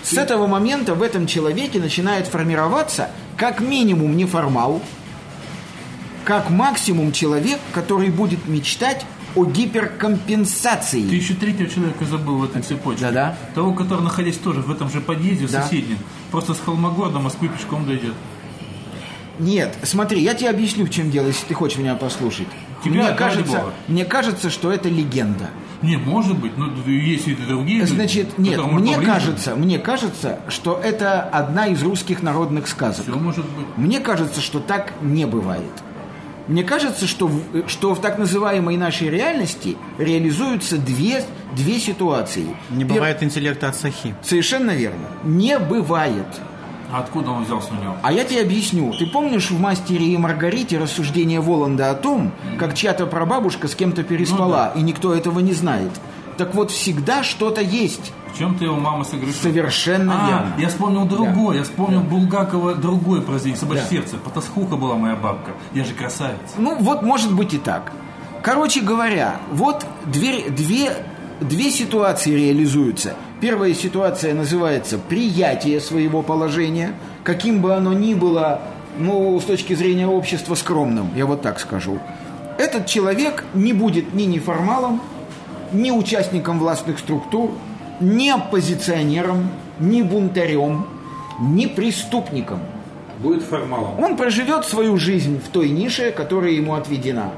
с 0.05 0.13
этого 0.13 0.47
момента 0.47 0.95
в 0.95 1.03
этом 1.03 1.27
человеке 1.27 1.81
начинает 1.81 2.29
формироваться 2.29 3.11
как 3.37 3.61
минимум 3.61 4.17
неформал, 4.17 4.81
как 6.25 6.49
максимум 6.49 7.11
человек, 7.11 7.59
который 7.73 8.11
будет 8.11 8.47
мечтать 8.47 9.05
о 9.35 9.45
гиперкомпенсации. 9.45 11.09
Ты 11.09 11.15
еще 11.17 11.35
третьего 11.35 11.69
человека 11.69 12.05
забыл 12.05 12.39
в 12.39 12.45
этой 12.45 12.63
цепочке. 12.63 13.03
Да-да. 13.03 13.37
Того, 13.55 13.73
который, 13.73 14.03
находясь 14.03 14.37
тоже 14.37 14.61
в 14.61 14.71
этом 14.71 14.91
же 14.91 15.01
подъезде, 15.01 15.47
Да. 15.49 15.63
соседнем, 15.63 15.99
просто 16.31 16.55
с 16.55 16.61
Холмогора 16.61 17.11
до 17.11 17.19
Москвы 17.19 17.49
пешком 17.49 17.87
дойдет. 17.87 18.15
Нет, 19.39 19.75
смотри, 19.83 20.21
я 20.23 20.35
тебе 20.35 20.51
объясню, 20.51 20.85
в 20.85 20.91
чем 20.91 21.11
дело, 21.11 21.27
если 21.29 21.47
ты 21.47 21.55
хочешь 21.55 21.79
меня 21.79 21.95
послушать. 21.95 22.49
Тебя, 22.85 23.09
мне, 23.09 23.13
кажется, 23.15 23.59
бога. 23.59 23.73
мне 23.89 24.05
кажется, 24.05 24.51
что 24.51 24.71
это 24.71 24.89
легенда. 24.89 25.51
Не, 25.81 25.97
может 25.97 26.39
быть, 26.39 26.57
но 26.57 26.71
есть 26.87 27.27
и 27.27 27.35
другие 27.35 27.81
люди, 27.81 27.93
Значит, 27.93 28.39
нет, 28.39 28.57
которым 28.57 28.75
мы 28.75 28.81
мне 28.81 28.99
кажется, 28.99 29.57
мне 29.57 29.79
кажется, 29.79 30.39
что 30.49 30.79
это 30.83 31.23
одна 31.23 31.67
из 31.67 31.83
русских 31.83 32.23
народных 32.23 32.69
сказок. 32.69 33.05
Все 33.07 33.17
может 33.17 33.45
быть. 33.47 33.67
Мне 33.77 33.99
кажется, 34.01 34.41
что 34.41 34.61
так 34.61 34.93
не 35.01 35.27
бывает. 35.27 35.73
Мне 36.49 36.65
кажется, 36.65 37.07
что 37.07 37.29
в, 37.29 37.69
что 37.69 37.95
в 37.95 38.01
так 38.01 38.19
называемой 38.19 38.77
нашей 38.77 39.09
реальности 39.11 39.77
реализуются 39.99 40.77
две, 40.79 41.25
две 41.55 41.79
ситуации. 41.79 42.47
Не 42.71 42.85
Пер- 42.85 42.95
бывает 42.95 43.23
интеллекта 43.23 43.69
от 43.69 43.77
сахи. 43.77 44.15
Совершенно 44.23 44.73
верно. 44.73 45.07
Не 45.25 45.59
бывает. 45.59 46.27
А 46.93 46.99
откуда 46.99 47.31
он 47.31 47.45
взялся 47.45 47.71
у 47.73 47.83
него? 47.83 47.97
А 48.03 48.13
я 48.13 48.25
тебе 48.25 48.43
объясню. 48.43 48.93
Ты 48.93 49.07
помнишь 49.07 49.51
в 49.51 49.59
«Мастере 49.59 50.07
и 50.09 50.17
Маргарите» 50.19 50.79
рассуждение 50.79 51.41
Воланда 51.41 51.91
о 51.91 51.95
том, 51.95 52.33
как 52.59 52.75
чья-то 52.75 53.07
прабабушка 53.07 53.67
с 53.67 53.75
кем-то 53.75 54.03
переспала, 54.03 54.73
и 54.77 54.83
никто 54.83 55.15
этого 55.15 55.39
не 55.41 55.53
знает? 55.55 55.91
Так 56.37 56.55
вот, 56.55 56.71
всегда 56.71 57.23
что-то 57.23 57.61
есть. 57.61 58.13
В 58.33 58.39
чем-то 58.39 58.65
его 58.65 58.77
мама 58.77 59.05
согрешила. 59.05 59.43
Совершенно 59.43 60.15
А, 60.15 60.29
верно. 60.29 60.55
я 60.59 60.69
вспомнил 60.69 61.05
другое, 61.05 61.59
я 61.59 61.63
вспомнил 61.65 62.01
Булгакова 62.01 62.75
другое 62.75 63.21
произведение, 63.21 63.61
«Собачье 63.61 63.85
Да. 63.85 63.91
сердце». 63.91 64.17
Потасхуха 64.17 64.77
была 64.77 64.95
моя 64.97 65.15
бабка. 65.17 65.51
Я 65.75 65.85
же 65.85 65.93
красавец. 65.93 66.39
Ну, 66.57 66.77
вот 66.81 67.03
может 67.03 67.33
быть 67.35 67.53
и 67.53 67.59
так. 67.59 67.93
Короче 68.43 68.81
говоря, 68.81 69.37
вот 69.53 69.85
две, 70.07 70.49
две, 70.49 70.93
две 71.41 71.71
ситуации 71.71 72.31
реализуются. 72.35 73.15
Первая 73.41 73.75
ситуация 73.75 74.35
называется 74.35 74.99
приятие 74.99 75.81
своего 75.81 76.23
положения, 76.23 76.95
каким 77.25 77.61
бы 77.61 77.75
оно 77.75 77.93
ни 77.93 78.15
было, 78.15 78.63
ну, 78.99 79.39
с 79.39 79.45
точки 79.45 79.75
зрения 79.75 80.07
общества, 80.09 80.55
скромным, 80.55 81.11
я 81.15 81.27
вот 81.27 81.43
так 81.43 81.61
скажу. 81.61 81.99
Этот 82.59 82.87
человек 82.87 83.45
не 83.55 83.73
будет 83.73 84.15
ни 84.15 84.23
неформалом, 84.25 85.01
ни 85.73 85.91
участником 85.91 86.59
властных 86.59 86.99
структур, 86.99 87.51
ни 88.01 88.29
оппозиционером, 88.29 89.51
ни 89.79 90.03
бунтарем, 90.03 90.87
ни 91.41 91.67
преступником. 91.67 92.61
Будет 93.19 93.43
формалом. 93.43 94.03
Он 94.03 94.17
проживет 94.17 94.65
свою 94.65 94.97
жизнь 94.97 95.41
в 95.41 95.49
той 95.49 95.71
нише, 95.71 96.11
которая 96.11 96.53
ему 96.53 96.75
отведена. 96.75 97.33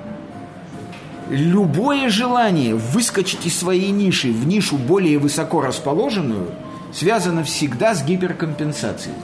Любое 1.31 2.09
желание 2.11 2.75
выскочить 2.75 3.47
из 3.47 3.59
своей 3.59 3.91
ниши 3.91 4.31
в 4.31 4.47
нишу 4.47 4.77
более 4.77 5.19
высоко 5.19 5.61
расположенную 5.61 6.49
связано 6.93 7.45
всегда 7.45 7.95
с 7.95 8.05
гиперкомпенсацией. 8.05 9.17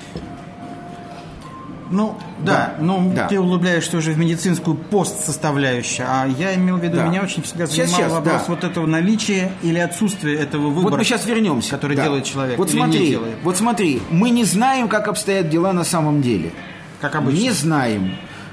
Ну, 1.90 2.16
да, 2.38 2.74
Да, 2.78 2.84
но 2.84 3.12
да. 3.14 3.26
ты 3.26 3.40
углубляешься 3.40 3.96
уже 3.96 4.12
в 4.12 4.18
медицинскую 4.18 4.76
постсоставляющую, 4.76 6.06
а 6.08 6.26
я 6.26 6.54
имел 6.54 6.76
в 6.76 6.82
виду, 6.84 6.96
Да. 6.96 7.06
меня 7.06 7.22
очень 7.22 7.42
всегда 7.42 7.66
Сейчас, 7.66 7.90
занимал 7.90 8.00
сейчас, 8.00 8.12
вопрос 8.12 8.42
да. 8.46 8.54
вот 8.54 8.64
этого 8.64 8.86
наличия 8.86 9.52
или 9.62 9.78
отсутствия 9.78 10.34
этого 10.36 10.68
выбора. 10.68 10.92
Вот 10.92 10.98
мы 10.98 11.04
сейчас 11.04 11.26
вернемся. 11.26 11.70
который 11.70 11.96
делает 11.96 12.24
человек 12.24 12.58
Вот 12.58 12.70
смотри, 12.70 13.08
делает. 13.10 13.36
вот 13.42 13.56
смотри, 13.56 14.00
мы 14.10 14.30
не 14.30 14.44
знаем, 14.44 14.88
как 14.88 15.08
обстоят 15.08 15.48
дела 15.48 15.72
на 15.72 15.84
самом 15.84 16.22
деле. 16.22 16.52
Как 17.00 17.16
обычно. 17.16 17.38
Не 17.38 17.50
знаем. 17.50 18.12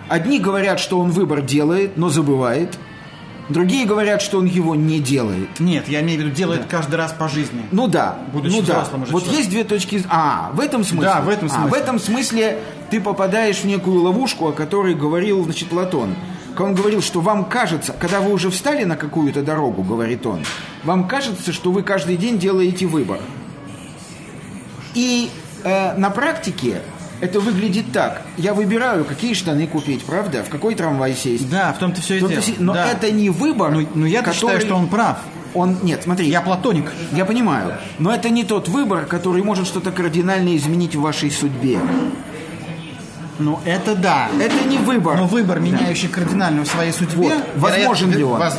Одни 0.10 0.39
говорят, 0.39 0.80
что 0.80 1.00
он 1.00 1.12
выбор 1.12 1.41
делает, 1.41 1.97
но 1.97 2.10
забывает. 2.10 2.78
Другие 3.49 3.86
говорят, 3.86 4.21
что 4.21 4.39
он 4.39 4.45
его 4.45 4.75
не 4.75 4.99
делает. 4.99 5.60
Нет, 5.60 5.88
я 5.88 6.01
имею 6.01 6.19
в 6.19 6.23
виду, 6.25 6.36
делает 6.36 6.65
каждый 6.65 6.95
раз 6.95 7.13
по 7.13 7.29
жизни. 7.29 7.62
Ну 7.71 7.88
да, 7.88 8.17
Будучи 8.33 8.53
ну 8.55 8.62
да. 8.62 8.81
уже 8.81 8.91
Вот 8.91 9.05
человеком. 9.23 9.33
есть 9.38 9.49
две 9.49 9.63
точки. 9.63 10.03
А, 10.10 10.51
в 10.53 10.60
этом 10.60 10.83
смысле. 10.83 11.05
Да, 11.07 11.21
в 11.21 11.29
этом 11.29 11.47
А, 11.47 11.49
смысле. 11.49 11.69
в 11.69 11.73
этом 11.73 11.99
смысле 11.99 12.60
ты 12.89 12.99
попадаешь 12.99 13.57
в 13.60 13.65
некую 13.65 14.01
ловушку, 14.01 14.49
о 14.49 14.51
которой 14.51 14.95
говорил, 14.95 15.43
значит, 15.45 15.69
Платон. 15.69 16.15
Он 16.60 16.73
говорил, 16.73 17.01
что 17.03 17.21
вам 17.21 17.45
кажется, 17.45 17.93
когда 17.93 18.19
вы 18.19 18.33
уже 18.33 18.49
встали 18.49 18.83
на 18.83 18.97
какую-то 18.97 19.43
дорогу, 19.43 19.83
говорит 19.83 20.25
он, 20.25 20.43
вам 20.83 21.07
кажется, 21.07 21.53
что 21.53 21.71
вы 21.71 21.83
каждый 21.83 22.17
день 22.17 22.39
делаете 22.39 22.88
выбор. 22.88 23.19
И 24.95 25.29
э, 25.63 25.93
на 25.97 26.10
практике 26.10 26.81
это 27.21 27.39
выглядит 27.39 27.91
так. 27.91 28.21
Я 28.38 28.53
выбираю, 28.53 29.06
какие 29.06 29.34
штаны 29.34 29.67
купить, 29.67 30.03
правда? 30.06 30.43
В 30.43 30.49
какой 30.49 30.75
трамвай 30.75 31.13
сесть. 31.15 31.49
Да, 31.49 31.73
в 31.73 31.77
том-то 31.80 32.01
все 32.01 32.17
и 32.17 32.19
дело. 32.19 32.41
Но 32.60 32.73
Да. 32.73 32.88
это 32.91 33.12
не 33.12 33.30
выбор, 33.30 33.71
Ну, 33.71 33.88
ну 33.93 34.06
я 34.06 34.19
который... 34.21 34.36
считаю, 34.36 34.62
что 34.62 34.75
он 34.75 34.88
прав. 34.88 35.17
Он, 35.53 35.77
нет, 35.82 36.03
смотри, 36.03 36.27
Я 36.30 36.41
платоник. 36.41 36.91
я 37.13 37.25
понимаю, 37.25 37.73
но 37.99 38.13
это 38.13 38.30
не 38.30 38.43
тот 38.43 38.67
выбор, 38.67 39.06
который 39.06 39.41
может 39.41 39.65
что-то 39.65 39.91
кардинально 39.91 40.56
изменить 40.56 40.95
в 40.95 41.01
вашей 41.01 41.32
судьбе. 41.32 41.80
Ну, 43.39 43.60
это 43.65 43.95
да. 43.95 44.30
Это 44.41 44.67
не 44.67 44.77
выбор. 44.80 45.15
Но 45.17 45.27
выбор, 45.27 45.60
меняющий 45.60 46.08
кардинально 46.08 46.63
в 46.63 46.67
своей 46.67 46.91
судьбе... 46.91 47.30
Вот. 47.36 47.43
Возможен 47.56 48.12
ли 48.12 48.23
он? 48.23 48.39
воз- 48.39 48.58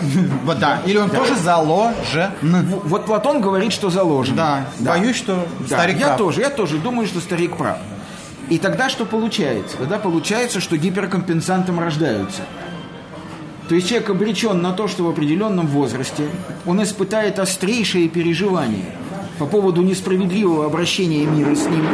да. 0.61 0.81
Или 0.87 0.99
он 0.99 1.11
тоже 1.11 1.35
заложен. 1.35 2.31
В- 2.41 2.89
Вот 2.89 3.05
Платон 3.07 3.41
говорит, 3.41 3.73
что 3.73 3.91
заложено. 3.91 4.37
Да. 4.79 4.91
Боюсь, 4.93 5.17
что 5.17 5.47
Да, 5.69 5.79
старик 5.79 5.99
я 5.99 6.07
прав. 6.09 6.19
тоже, 6.19 6.41
я 6.43 6.51
тоже 6.51 6.79
думаю, 6.79 7.09
что 7.09 7.21
старик 7.21 7.57
прав. 7.57 7.79
И 8.51 8.59
тогда 8.59 8.89
что 8.89 9.05
получается? 9.05 9.77
Тогда 9.77 9.99
получается, 9.99 10.61
что 10.61 10.77
гиперкомпенсантом 10.77 11.79
рождаются. 11.79 12.43
То 13.69 13.75
есть 13.75 13.89
человек 13.89 14.09
обречен 14.09 14.63
на 14.63 14.73
то, 14.73 14.89
что 14.89 15.05
в 15.05 15.09
определенном 15.09 15.67
возрасте 15.67 16.29
он 16.65 16.83
испытает 16.83 17.39
острейшие 17.39 18.09
переживания 18.09 18.87
по 19.39 19.45
поводу 19.47 19.83
несправедливого 19.83 20.65
обращения 20.65 21.27
мира 21.27 21.55
с 21.55 21.67
ним, 21.67 21.87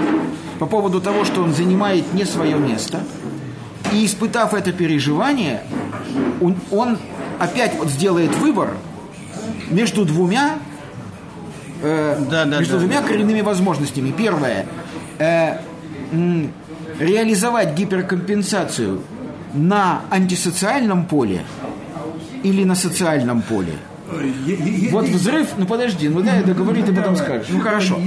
по 0.60 0.66
поводу 0.66 1.00
того, 1.00 1.24
что 1.24 1.42
он 1.42 1.52
занимает 1.52 2.14
не 2.14 2.24
свое 2.24 2.56
место. 2.56 3.00
И 3.92 4.06
испытав 4.06 4.54
это 4.54 4.72
переживание, 4.72 5.62
он, 6.40 6.56
он 6.70 6.96
опять 7.38 7.74
вот 7.76 7.88
сделает 7.88 8.34
выбор 8.36 8.74
между 9.68 10.04
двумя 10.04 10.58
э, 11.82 12.24
Да, 12.30 12.44
да, 12.44 12.58
между 12.58 12.74
да. 12.74 12.78
двумя 12.80 13.02
коренными 13.02 13.40
возможностями. 13.40 14.12
Первое 14.16 14.66
э, 15.18 15.58
реализовать 16.98 17.74
гиперкомпенсацию 17.74 19.00
на 19.54 20.02
антисоциальном 20.10 21.06
поле 21.06 21.42
или 22.42 22.64
на 22.64 22.74
социальном 22.74 23.42
поле. 23.42 23.72
Вот 24.90 25.06
взрыв, 25.06 25.48
ну 25.56 25.66
подожди, 25.66 26.08
ну 26.08 26.20
дай 26.22 26.38
я 26.38 26.42
договорю, 26.44 26.84
ты 26.84 26.92
потом 26.94 27.16
скажешь. 27.16 27.48
Ну 27.50 27.60
хорошо. 27.60 27.98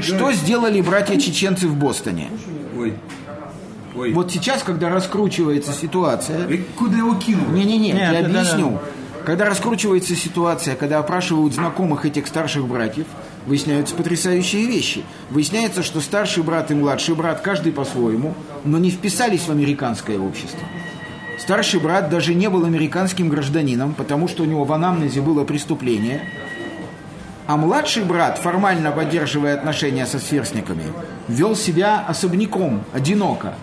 Что 0.00 0.32
сделали 0.32 0.80
братья 0.80 1.18
чеченцы 1.18 1.68
в 1.68 1.76
Бостоне? 1.76 2.28
Ой. 2.78 2.94
Ой. 3.94 4.12
Вот 4.14 4.32
сейчас, 4.32 4.62
когда 4.62 4.88
раскручивается 4.88 5.72
ситуация, 5.72 6.48
Э, 6.48 6.58
Куда 6.78 6.96
его 6.96 7.14
кинул? 7.16 7.46
не-не-не, 7.50 7.90
я 7.90 8.12
да, 8.12 8.20
да, 8.22 8.40
объясню. 8.40 8.78
Когда 9.26 9.44
раскручивается 9.44 10.16
ситуация, 10.16 10.76
когда 10.76 10.98
опрашивают 10.98 11.52
знакомых 11.54 12.06
этих 12.06 12.26
старших 12.26 12.66
братьев, 12.66 13.06
выясняются 13.46 13.94
потрясающие 13.94 14.66
вещи. 14.66 15.04
Выясняется, 15.30 15.82
что 15.82 16.00
старший 16.00 16.42
брат 16.42 16.70
и 16.70 16.74
младший 16.74 17.14
брат, 17.14 17.40
каждый 17.40 17.72
по-своему, 17.72 18.34
но 18.64 18.78
не 18.78 18.90
вписались 18.90 19.42
в 19.42 19.50
американское 19.50 20.18
общество. 20.18 20.60
Старший 21.38 21.80
брат 21.80 22.08
даже 22.08 22.34
не 22.34 22.48
был 22.48 22.64
американским 22.64 23.28
гражданином, 23.28 23.94
потому 23.94 24.28
что 24.28 24.44
у 24.44 24.46
него 24.46 24.64
в 24.64 24.72
анамнезе 24.72 25.20
было 25.20 25.44
преступление. 25.44 26.22
А 27.46 27.56
младший 27.56 28.04
брат, 28.04 28.38
формально 28.38 28.92
поддерживая 28.92 29.54
отношения 29.54 30.06
со 30.06 30.20
сверстниками, 30.20 30.84
вел 31.26 31.56
себя 31.56 32.04
особняком, 32.06 32.84
одиноко. 32.92 33.54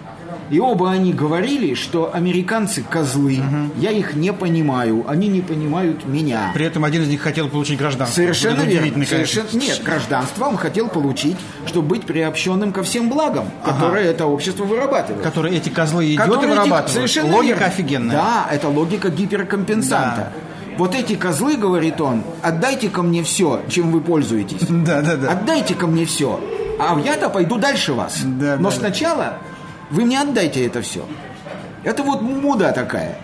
И 0.50 0.60
оба 0.60 0.92
они 0.92 1.14
говорили, 1.14 1.74
что 1.76 2.12
американцы 2.14 2.82
козлы, 2.84 3.40
я 3.78 3.92
их 3.92 4.16
не 4.16 4.34
понимаю, 4.34 5.06
они 5.08 5.28
не 5.28 5.42
понимают 5.42 6.06
меня. 6.08 6.52
При 6.54 6.66
этом 6.66 6.84
один 6.84 7.04
из 7.04 7.08
них 7.08 7.22
хотел 7.22 7.50
получить 7.50 7.78
гражданство. 7.78 8.16
Совершенно 8.16 8.62
верно. 8.62 9.06
Совершенно- 9.06 9.50
Нет, 9.54 9.82
гражданство 9.84 10.46
он 10.46 10.58
хотел 10.58 10.88
получить, 10.88 11.38
чтобы 11.68 11.88
быть 11.90 12.04
приобщенным 12.06 12.72
ко 12.72 12.82
всем 12.84 13.10
благам, 13.10 13.46
которые 13.64 14.08
это 14.08 14.26
общество 14.26 14.64
вырабатывает. 14.64 15.24
Которые 15.24 15.58
эти 15.58 15.70
козлы 15.70 16.08
идиоты 16.14 16.24
Которые 16.24 16.48
эти- 16.48 16.50
вырабатывают. 16.52 16.90
Совершенно 16.92 17.36
Логика 17.36 17.54
верно. 17.60 17.66
офигенная. 17.68 18.16
Да, 18.16 18.48
это 18.52 18.68
логика 18.70 19.10
гиперкомпенсанта. 19.10 20.32
Вот 20.78 20.96
эти 20.96 21.16
козлы, 21.16 21.58
говорит 21.58 22.00
он, 22.00 22.24
отдайте 22.42 22.90
ко 22.90 23.02
мне 23.04 23.22
все, 23.24 23.62
чем 23.70 23.92
вы 23.92 24.02
пользуетесь. 24.02 24.62
Да, 24.70 25.02
да, 25.02 25.18
да. 25.18 25.32
Отдайте 25.34 25.76
ко 25.76 25.88
мне 25.88 26.06
все. 26.06 26.40
А 26.80 26.98
я-то 27.04 27.30
пойду 27.30 27.58
дальше 27.58 27.94
вас. 27.94 28.20
Да, 28.24 28.56
Но 28.58 28.70
да, 28.70 28.76
да. 28.78 29.38
Вы 29.90 30.06
мне 30.06 30.22
отдайте 30.22 30.66
это 30.66 30.82
все. 30.82 31.06
Это 31.84 32.04
вот 32.04 32.22
муда 32.22 32.72
такая. 32.72 33.18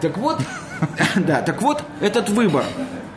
Так 0.00 0.16
вот, 0.18 0.40
да, 1.16 1.42
так 1.42 1.62
вот, 1.62 1.82
этот 2.00 2.28
выбор. 2.28 2.64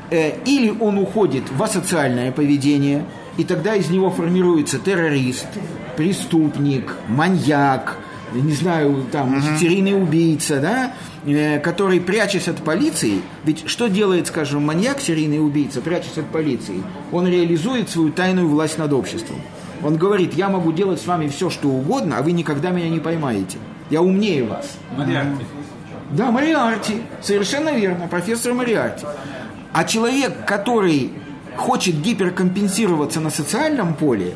Э, 0.10 0.38
Или 0.46 0.76
он 0.80 0.98
уходит 0.98 1.44
в 1.52 1.62
асоциальное 1.62 2.32
поведение, 2.32 3.06
и 3.38 3.44
тогда 3.44 3.76
из 3.76 3.90
него 3.90 4.10
формируется 4.10 4.80
террорист, 4.80 5.48
преступник, 5.96 6.96
маньяк, 7.08 7.98
не 8.34 8.54
знаю, 8.54 9.06
там, 9.12 9.42
серийный 9.60 10.02
убийца, 10.02 10.60
да, 10.60 10.94
э, 11.26 11.60
который, 11.60 12.00
прячась 12.00 12.48
от 12.48 12.58
полиции, 12.58 13.22
ведь 13.44 13.68
что 13.68 13.88
делает, 13.88 14.28
скажем, 14.28 14.66
маньяк, 14.66 15.00
серийный 15.00 15.44
убийца, 15.44 15.82
прячась 15.82 16.18
от 16.18 16.26
полиции? 16.26 16.84
Он 17.12 17.28
реализует 17.28 17.90
свою 17.90 18.12
тайную 18.12 18.48
власть 18.48 18.78
над 18.78 18.94
обществом. 18.94 19.38
Он 19.84 19.96
говорит, 19.96 20.34
я 20.34 20.50
могу 20.50 20.72
делать 20.72 21.02
с 21.02 21.08
вами 21.08 21.28
все, 21.28 21.50
что 21.50 21.70
угодно, 21.70 22.18
а 22.18 22.22
вы 22.22 22.34
никогда 22.34 22.72
меня 22.72 22.90
не 22.90 23.00
поймаете. 23.00 23.58
Я 23.90 24.02
умнее 24.02 24.44
вас. 24.44 24.78
Мариарти. 24.98 25.46
Да, 26.12 26.32
Мариарти, 26.32 27.02
совершенно 27.22 27.70
верно, 27.70 28.08
профессор 28.08 28.54
Мариарти. 28.54 29.06
А 29.72 29.84
человек, 29.84 30.46
который 30.46 31.12
хочет 31.56 31.96
гиперкомпенсироваться 31.96 33.20
на 33.20 33.30
социальном 33.30 33.94
поле, 33.94 34.34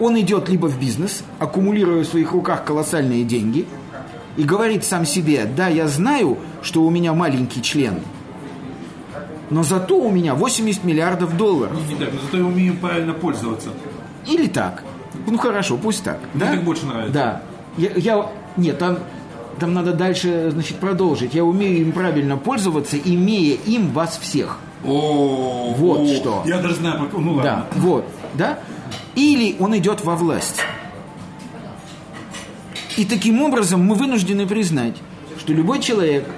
он 0.00 0.18
идет 0.20 0.48
либо 0.48 0.66
в 0.66 0.78
бизнес, 0.78 1.22
аккумулируя 1.38 2.04
в 2.04 2.06
своих 2.06 2.32
руках 2.32 2.64
колоссальные 2.64 3.24
деньги, 3.24 3.66
и 4.36 4.44
говорит 4.44 4.84
сам 4.84 5.04
себе, 5.04 5.44
да, 5.44 5.68
я 5.68 5.88
знаю, 5.88 6.38
что 6.62 6.82
у 6.82 6.90
меня 6.90 7.12
маленький 7.12 7.62
член, 7.62 8.00
но 9.50 9.62
зато 9.62 9.98
у 9.98 10.10
меня 10.10 10.34
80 10.34 10.84
миллиардов 10.84 11.36
долларов. 11.36 11.76
Не 11.88 11.96
так, 11.96 12.12
но 12.12 12.20
зато 12.20 12.36
я 12.36 12.44
умею 12.44 12.76
правильно 12.76 13.12
пользоваться. 13.14 13.70
Или 14.26 14.46
так. 14.46 14.82
Ну 15.26 15.38
хорошо, 15.38 15.76
пусть 15.76 16.04
так. 16.04 16.18
Мне 16.34 16.44
да? 16.44 16.50
так 16.52 16.64
больше 16.64 16.86
нравится. 16.86 17.12
Да. 17.12 17.42
Я, 17.76 17.90
я- 17.96 18.30
нет, 18.56 18.78
там, 18.78 18.98
там 19.58 19.74
надо 19.74 19.92
дальше, 19.92 20.50
значит, 20.50 20.78
продолжить. 20.78 21.34
Я 21.34 21.44
умею 21.44 21.80
им 21.80 21.92
правильно 21.92 22.36
пользоваться, 22.36 22.96
имея 22.98 23.56
им 23.66 23.90
вас 23.92 24.18
всех. 24.18 24.58
О, 24.84 25.74
Вот 25.76 26.00
о, 26.00 26.14
что. 26.14 26.42
Я 26.46 26.58
даже 26.58 26.76
знаю, 26.76 27.08
ну 27.12 27.34
ладно. 27.34 27.66
Да, 27.74 27.80
вот, 27.80 28.04
да. 28.34 28.58
Или 29.14 29.56
он 29.58 29.76
идет 29.76 30.04
во 30.04 30.14
власть. 30.14 30.60
И 32.96 33.04
таким 33.04 33.42
образом 33.42 33.84
мы 33.84 33.94
вынуждены 33.94 34.46
признать, 34.46 34.96
что 35.38 35.52
любой 35.52 35.80
человек, 35.80 36.28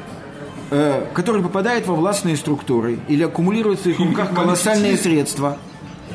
э, 0.70 1.06
который 1.14 1.42
попадает 1.42 1.86
во 1.86 1.94
властные 1.94 2.36
структуры 2.36 2.98
или 3.08 3.22
аккумулирует 3.22 3.80
в 3.80 3.82
своих 3.82 3.98
руках 3.98 4.30
колоссальные 4.34 4.96
средства, 4.98 5.56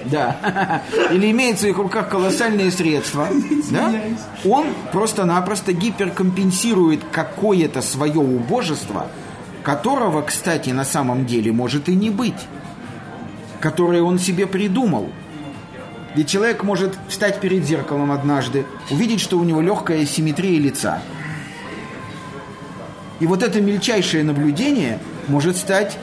да, 0.06 0.82
или 1.12 1.32
имеет 1.32 1.58
в 1.58 1.60
своих 1.62 1.78
руках 1.78 2.10
колоссальные 2.10 2.72
средства, 2.72 3.28
да, 3.72 3.94
он 4.44 4.68
просто-напросто 4.92 5.74
гиперкомпенсирует 5.74 7.02
какое-то 7.12 7.82
свое 7.82 8.20
убожество, 8.20 9.08
которого, 9.64 10.22
кстати, 10.22 10.70
на 10.70 10.86
самом 10.86 11.26
деле 11.26 11.52
может 11.52 11.90
и 11.90 11.96
не 11.96 12.10
быть, 12.10 12.48
которое 13.60 14.02
он 14.02 14.20
себе 14.20 14.48
придумал. 14.48 15.10
Ведь 16.16 16.30
человек 16.30 16.64
может 16.64 16.98
встать 17.10 17.42
перед 17.42 17.66
зеркалом 17.66 18.12
однажды, 18.12 18.66
увидеть, 18.90 19.20
что 19.20 19.38
у 19.38 19.44
него 19.44 19.60
легкая 19.60 20.06
симметрия 20.06 20.60
лица. 20.60 21.02
И 23.20 23.28
вот 23.28 23.44
это 23.44 23.60
мельчайшее 23.60 24.24
наблюдение 24.24 25.00
может 25.28 25.58
стать 25.58 25.98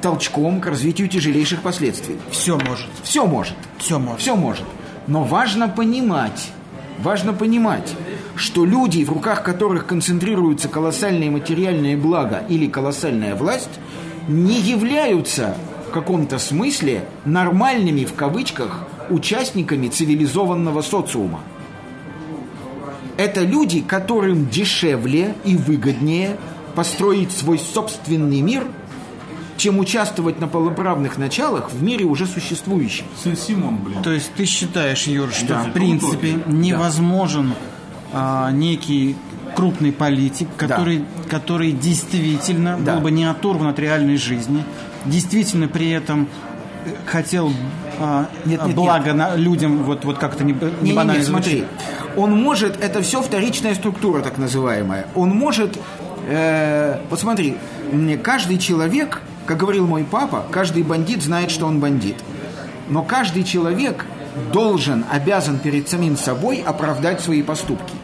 толчком 0.00 0.60
к 0.60 0.66
развитию 0.66 1.08
тяжелейших 1.08 1.62
последствий. 1.62 2.16
Все 2.30 2.58
может. 2.58 2.88
Все 3.02 3.26
может. 3.26 3.54
Все 3.78 3.98
может. 3.98 4.20
Все 4.20 4.36
может. 4.36 4.64
Но 5.06 5.24
важно 5.24 5.68
понимать, 5.68 6.50
важно 6.98 7.32
понимать, 7.32 7.94
что 8.36 8.64
люди, 8.64 9.04
в 9.04 9.12
руках 9.12 9.42
которых 9.42 9.86
концентрируются 9.86 10.68
колоссальные 10.68 11.30
материальные 11.30 11.96
блага 11.96 12.42
или 12.48 12.66
колоссальная 12.66 13.34
власть, 13.34 13.80
не 14.28 14.60
являются 14.60 15.56
в 15.88 15.90
каком-то 15.90 16.38
смысле 16.38 17.04
нормальными, 17.24 18.04
в 18.04 18.14
кавычках, 18.14 18.86
участниками 19.08 19.88
цивилизованного 19.88 20.82
социума. 20.82 21.40
Это 23.16 23.40
люди, 23.40 23.80
которым 23.80 24.48
дешевле 24.48 25.34
и 25.44 25.56
выгоднее 25.56 26.36
построить 26.74 27.32
свой 27.32 27.58
собственный 27.58 28.40
мир, 28.42 28.66
чем 29.58 29.78
участвовать 29.78 30.40
на 30.40 30.46
полноправных 30.48 31.18
началах 31.18 31.70
в 31.72 31.82
мире 31.82 32.04
уже 32.06 32.24
существующем. 32.26 33.04
Симон, 33.36 33.76
блин. 33.78 34.02
То 34.02 34.12
есть 34.12 34.32
ты 34.34 34.46
считаешь, 34.46 35.02
Юр, 35.06 35.30
что 35.32 35.46
Да. 35.48 35.62
в 35.64 35.72
принципе 35.72 36.38
невозможен 36.46 37.52
а, 38.12 38.50
некий 38.52 39.16
крупный 39.54 39.92
политик, 39.92 40.48
который, 40.56 41.04
который 41.28 41.72
действительно 41.72 42.78
Да. 42.80 42.94
был 42.94 43.02
бы 43.02 43.10
не 43.10 43.24
оторван 43.26 43.66
от 43.68 43.78
реальной 43.78 44.16
жизни, 44.16 44.64
действительно 45.04 45.68
при 45.68 45.90
этом 45.90 46.26
хотел 47.06 47.52
а, 48.00 48.28
Нет, 48.46 48.64
нет, 48.64 48.74
благо 48.76 49.12
на- 49.12 49.34
людям, 49.36 49.82
вот, 49.82 50.04
вот 50.04 50.18
как-то 50.18 50.44
не, 50.44 50.52
не 50.82 50.90
Не, 50.90 50.92
банально 50.94 51.18
не, 51.20 51.24
смотри, 51.26 51.50
звучит. 51.58 52.16
он 52.16 52.30
может, 52.40 52.80
это 52.80 53.02
все 53.02 53.20
вторичная 53.20 53.74
структура 53.74 54.22
так 54.22 54.38
называемая. 54.38 55.06
Он 55.16 55.30
может, 55.30 55.76
э, 56.28 57.00
вот 57.10 57.18
смотри, 57.20 57.56
каждый 58.22 58.58
человек, 58.58 59.20
как 59.48 59.56
говорил 59.56 59.86
мой 59.86 60.04
папа, 60.04 60.44
каждый 60.50 60.82
бандит 60.82 61.22
знает, 61.22 61.50
что 61.50 61.64
он 61.64 61.80
бандит. 61.80 62.16
Но 62.90 63.02
каждый 63.02 63.44
человек 63.44 64.04
должен, 64.52 65.06
обязан 65.10 65.58
перед 65.58 65.88
самим 65.88 66.18
собой 66.18 66.62
оправдать 66.64 67.22
свои 67.22 67.42
поступки. 67.42 67.94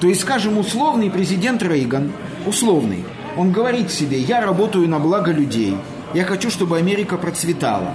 То 0.00 0.08
есть, 0.08 0.22
скажем, 0.22 0.58
условный 0.58 1.12
президент 1.12 1.62
Рейган, 1.62 2.10
условный, 2.44 3.04
он 3.36 3.52
говорит 3.52 3.92
себе, 3.92 4.18
я 4.18 4.40
работаю 4.40 4.88
на 4.88 4.98
благо 4.98 5.30
людей, 5.30 5.76
я 6.12 6.24
хочу, 6.24 6.50
чтобы 6.50 6.76
Америка 6.76 7.18
процветала, 7.18 7.92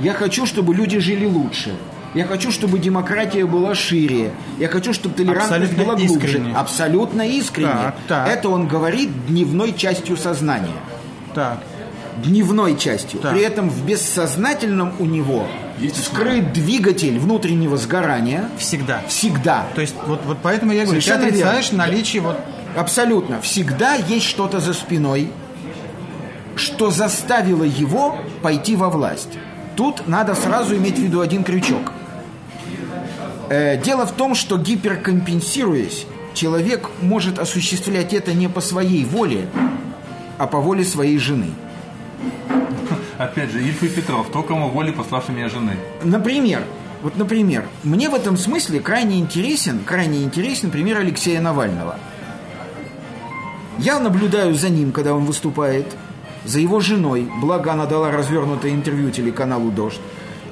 я 0.00 0.14
хочу, 0.14 0.46
чтобы 0.46 0.74
люди 0.74 0.98
жили 0.98 1.26
лучше, 1.26 1.76
я 2.14 2.24
хочу, 2.24 2.50
чтобы 2.50 2.80
демократия 2.80 3.46
была 3.46 3.76
шире, 3.76 4.32
я 4.58 4.66
хочу, 4.66 4.92
чтобы 4.92 5.14
толерантность 5.14 5.70
Абсолютно 5.70 5.84
была 5.84 5.94
глубже. 5.94 6.26
искренне. 6.26 6.56
Абсолютно 6.56 7.22
искренне. 7.22 7.68
Так, 7.68 7.94
так. 8.08 8.28
Это 8.28 8.48
он 8.48 8.66
говорит 8.66 9.26
дневной 9.28 9.72
частью 9.74 10.16
сознания 10.16 10.74
Так. 11.36 11.58
дневной 12.24 12.78
частью. 12.78 13.20
Так. 13.20 13.32
При 13.32 13.42
этом 13.42 13.68
в 13.68 13.84
бессознательном 13.84 14.94
у 14.98 15.04
него 15.04 15.46
Есть 15.78 16.02
скрыт 16.06 16.54
двигатель 16.54 17.18
внутреннего 17.18 17.76
сгорания 17.76 18.48
Всегда. 18.58 19.02
всегда. 19.06 19.66
То 19.74 19.82
есть 19.82 19.94
вот, 20.06 20.20
вот 20.24 20.38
поэтому 20.42 20.72
я 20.72 20.84
говорю, 20.84 21.00
ты 21.00 21.06
Совершенно 21.06 21.28
отрицаешь 21.28 21.72
наличие 21.72 22.22
вот 22.22 22.38
Абсолютно. 22.74 23.40
Всегда 23.42 23.94
есть 23.94 24.26
что-то 24.26 24.60
за 24.60 24.72
спиной, 24.72 25.30
что 26.56 26.90
заставило 26.90 27.64
его 27.64 28.16
пойти 28.42 28.76
во 28.76 28.88
власть. 28.90 29.38
Тут 29.76 30.08
надо 30.08 30.34
сразу 30.34 30.76
иметь 30.76 30.98
в 30.98 31.02
виду 31.02 31.20
один 31.20 31.44
крючок. 31.44 31.92
Э, 33.48 33.80
дело 33.82 34.06
в 34.06 34.12
том, 34.12 34.34
что 34.34 34.58
гиперкомпенсируясь, 34.58 36.06
человек 36.34 36.90
может 37.00 37.38
осуществлять 37.38 38.12
это 38.12 38.32
не 38.32 38.48
по 38.48 38.60
своей 38.60 39.04
воле, 39.04 39.48
а 40.38 40.46
по 40.46 40.60
воле 40.60 40.84
своей 40.84 41.18
жены. 41.18 41.50
Опять 43.18 43.50
же, 43.50 43.62
Ильф 43.62 43.82
и 43.82 43.88
Петров, 43.88 44.28
то, 44.30 44.42
кому 44.42 44.68
воли 44.68 44.90
пославшей 44.90 45.34
меня 45.34 45.48
жены. 45.48 45.76
Например, 46.02 46.62
вот, 47.02 47.16
например, 47.16 47.64
мне 47.82 48.10
в 48.10 48.14
этом 48.14 48.36
смысле 48.36 48.80
крайне 48.80 49.18
интересен, 49.18 49.80
крайне 49.84 50.22
интересен 50.22 50.70
пример 50.70 50.98
Алексея 50.98 51.40
Навального. 51.40 51.96
Я 53.78 54.00
наблюдаю 54.00 54.54
за 54.54 54.70
ним, 54.70 54.92
когда 54.92 55.14
он 55.14 55.24
выступает, 55.24 55.86
за 56.44 56.60
его 56.60 56.80
женой, 56.80 57.28
благо 57.40 57.72
она 57.72 57.86
дала 57.86 58.10
развернутое 58.10 58.72
интервью 58.72 59.10
телеканалу 59.10 59.70
«Дождь». 59.70 60.00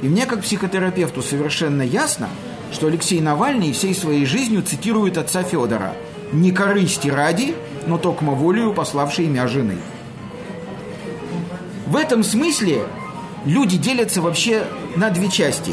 И 0.03 0.09
мне, 0.09 0.27
как 0.27 0.42
психотерапевту, 0.42 1.23
совершенно 1.23 1.83
ясно, 1.83 2.29
что 2.73 2.88
Алексей 2.88 3.20
Навальный 3.20 3.73
всей 3.73 3.94
своей 3.94 4.27
жизнью 4.27 4.62
цитирует 4.62 5.16
отца 5.16 5.42
Федора 5.42 5.94
«Не 6.33 6.51
корысти 6.51 7.09
ради, 7.09 7.55
но 7.87 7.99
токмо 7.99 8.35
волею 8.35 8.73
пославшей 8.73 9.27
имя 9.27 9.49
жены». 9.49 9.77
В 11.87 11.97
этом 11.97 12.25
смысле 12.25 12.87
люди 13.44 13.77
делятся 13.77 14.23
вообще 14.23 14.64
на 14.97 15.11
две 15.11 15.29
части. 15.29 15.73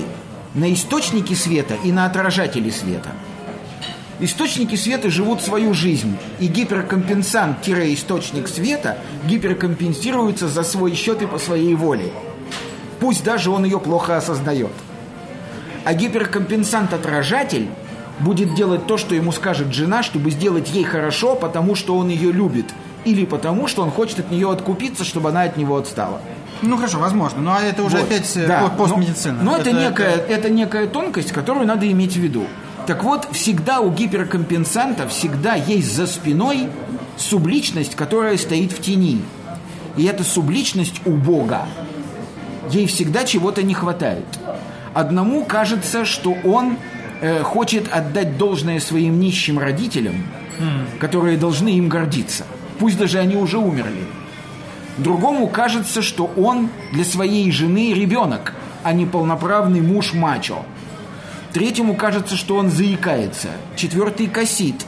На 0.53 0.73
источники 0.73 1.33
света 1.33 1.75
и 1.83 1.91
на 1.91 2.05
отражатели 2.05 2.69
света. 2.69 3.09
Источники 4.19 4.75
света 4.75 5.09
живут 5.09 5.41
свою 5.41 5.73
жизнь, 5.73 6.15
и 6.39 6.47
гиперкомпенсант-источник 6.47 8.47
света 8.47 8.99
гиперкомпенсируется 9.25 10.47
за 10.47 10.63
свой 10.63 10.93
счет 10.93 11.23
и 11.23 11.25
по 11.25 11.39
своей 11.39 11.73
воле. 11.73 12.11
Пусть 12.99 13.23
даже 13.23 13.49
он 13.49 13.63
ее 13.63 13.79
плохо 13.79 14.17
осознает. 14.17 14.69
А 15.85 15.95
гиперкомпенсант-отражатель 15.95 17.69
будет 18.21 18.55
делать 18.55 18.87
то, 18.87 18.97
что 18.97 19.15
ему 19.15 19.31
скажет 19.31 19.73
жена, 19.73 20.03
чтобы 20.03 20.31
сделать 20.31 20.69
ей 20.69 20.83
хорошо, 20.83 21.35
потому 21.35 21.75
что 21.75 21.97
он 21.97 22.09
ее 22.09 22.31
любит, 22.31 22.65
или 23.05 23.25
потому 23.25 23.67
что 23.67 23.81
он 23.83 23.91
хочет 23.91 24.19
от 24.19 24.31
нее 24.31 24.51
откупиться, 24.51 25.03
чтобы 25.03 25.29
она 25.29 25.43
от 25.43 25.57
него 25.57 25.77
отстала. 25.77 26.21
Ну 26.61 26.77
хорошо, 26.77 26.99
возможно. 26.99 27.57
А 27.57 27.61
это 27.61 27.83
уже 27.83 27.97
Вот, 27.97 28.05
опять 28.05 28.37
э, 28.37 28.47
да, 28.47 28.61
по- 28.61 28.85
постмедицина. 28.85 29.39
Но, 29.41 29.51
но 29.51 29.57
это, 29.57 29.71
некая, 29.71 30.15
это 30.15 30.49
некая 30.49 30.87
тонкость, 30.87 31.31
которую 31.31 31.65
надо 31.65 31.89
иметь 31.91 32.13
в 32.13 32.19
виду. 32.19 32.45
Так 32.85 33.03
вот, 33.03 33.27
всегда 33.31 33.79
у 33.79 33.91
гиперкомпенсанта 33.91 35.07
всегда 35.07 35.55
есть 35.55 35.95
за 35.95 36.07
спиной 36.07 36.67
субличность, 37.17 37.95
которая 37.95 38.37
стоит 38.37 38.71
в 38.71 38.81
тени. 38.81 39.21
И 39.97 40.05
эта 40.05 40.23
субличность 40.23 41.01
у 41.05 41.11
Бога. 41.11 41.65
Ей 42.69 42.87
всегда 42.87 43.23
чего-то 43.23 43.63
не 43.63 43.73
хватает. 43.73 44.25
Одному 44.93 45.45
кажется, 45.45 46.05
что 46.05 46.35
он 46.43 46.77
э, 47.21 47.43
хочет 47.43 47.87
отдать 47.91 48.37
должное 48.37 48.79
своим 48.79 49.19
нищим 49.19 49.59
родителям, 49.59 50.15
которые 50.99 51.37
должны 51.37 51.69
им 51.69 51.87
гордиться. 51.87 52.45
Пусть 52.79 52.97
даже 52.97 53.19
они 53.19 53.35
уже 53.35 53.57
умерли. 53.57 54.03
Другому 54.97 55.47
кажется, 55.47 56.01
что 56.01 56.29
он 56.35 56.69
для 56.91 57.03
своей 57.05 57.51
жены 57.51 57.93
ребенок, 57.93 58.53
а 58.83 58.93
не 58.93 59.05
полноправный 59.05 59.81
муж-мачо. 59.81 60.65
Третьему 61.53 61.95
кажется, 61.95 62.35
что 62.35 62.55
он 62.57 62.69
заикается. 62.69 63.49
Четвертый 63.75 64.27
косит. 64.27 64.85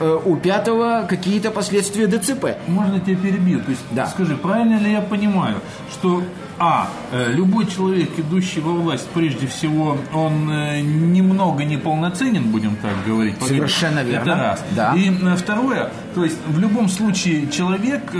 Э, 0.00 0.18
У 0.24 0.36
пятого 0.36 1.06
какие-то 1.08 1.50
последствия 1.50 2.06
ДЦП. 2.06 2.56
Можно 2.66 2.94
я 2.94 3.00
тебя 3.00 3.16
перебью? 3.16 3.60
То 3.60 3.70
есть, 3.70 3.82
Да. 3.90 4.06
скажи, 4.06 4.36
правильно 4.36 4.78
ли 4.78 4.92
я 4.92 5.00
понимаю, 5.00 5.56
что 5.92 6.22
а, 6.60 6.88
э, 7.12 7.32
любой 7.32 7.66
человек, 7.66 8.10
идущий 8.18 8.60
во 8.60 8.72
власть, 8.72 9.06
прежде 9.14 9.46
всего, 9.46 9.96
он 10.12 10.50
э, 10.50 10.80
немного 10.80 11.64
неполноценен, 11.64 12.50
будем 12.50 12.76
так 12.76 12.92
говорить. 13.06 13.36
Совершенно 13.40 14.00
Это 14.00 14.08
верно. 14.08 14.34
раз. 14.36 14.64
Да. 14.74 14.94
И 14.96 15.08
э, 15.10 15.36
второе, 15.36 15.90
то 16.14 16.24
есть 16.24 16.36
в 16.48 16.58
любом 16.58 16.88
случае 16.88 17.48
человек 17.48 18.12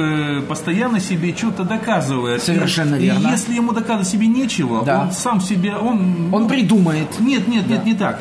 постоянно 0.49 1.01
себе 1.01 1.35
что-то 1.35 1.65
доказывает. 1.65 2.43
Совершенно 2.43 2.95
и, 2.95 3.07
верно. 3.07 3.27
И 3.27 3.31
если 3.31 3.55
ему 3.55 3.73
доказывать 3.73 4.07
себе 4.07 4.29
нечего, 4.29 4.85
Да. 4.85 5.03
он 5.03 5.13
сам 5.13 5.41
себе, 5.41 5.75
он... 5.75 6.33
Он 6.33 6.43
ну, 6.43 6.49
придумает. 6.49 7.19
нет, 7.19 7.49
нет, 7.49 7.69
нет, 7.69 7.85
не 7.85 7.95
так. 7.95 8.21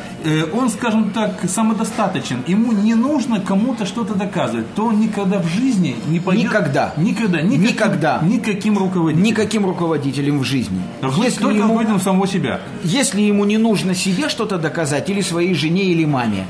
Он, 0.52 0.68
скажем 0.68 1.10
так, 1.10 1.38
самодостаточен. 1.48 2.42
Ему 2.46 2.72
не 2.72 2.94
нужно 2.94 3.40
кому-то 3.40 3.86
что-то 3.86 4.14
доказывать. 4.14 4.74
То 4.74 4.86
он 4.86 5.00
никогда 5.00 5.38
в 5.38 5.46
жизни 5.46 5.96
не 6.08 6.18
пойдет... 6.18 6.46
Никогда. 6.46 6.92
Никогда. 6.96 7.40
Никаким, 7.40 7.62
Никогда. 7.62 8.20
Никаким 8.22 8.78
руководителем. 8.78 9.24
Никаким 9.24 9.66
руководителем 9.66 10.07
в 10.12 10.44
жизни. 10.44 10.80
Только 11.00 11.20
Если 11.22 11.40
только 11.40 11.54
ему, 11.56 11.64
руководителем 11.68 12.00
самого 12.00 12.26
себя. 12.26 12.60
если 12.84 13.20
ему 13.22 13.44
не 13.44 13.58
нужно 13.58 13.94
себе 13.94 14.28
что-то 14.28 14.58
доказать, 14.58 15.08
или 15.10 15.20
своей 15.20 15.54
жене, 15.54 15.84
или 15.84 16.04
маме, 16.04 16.46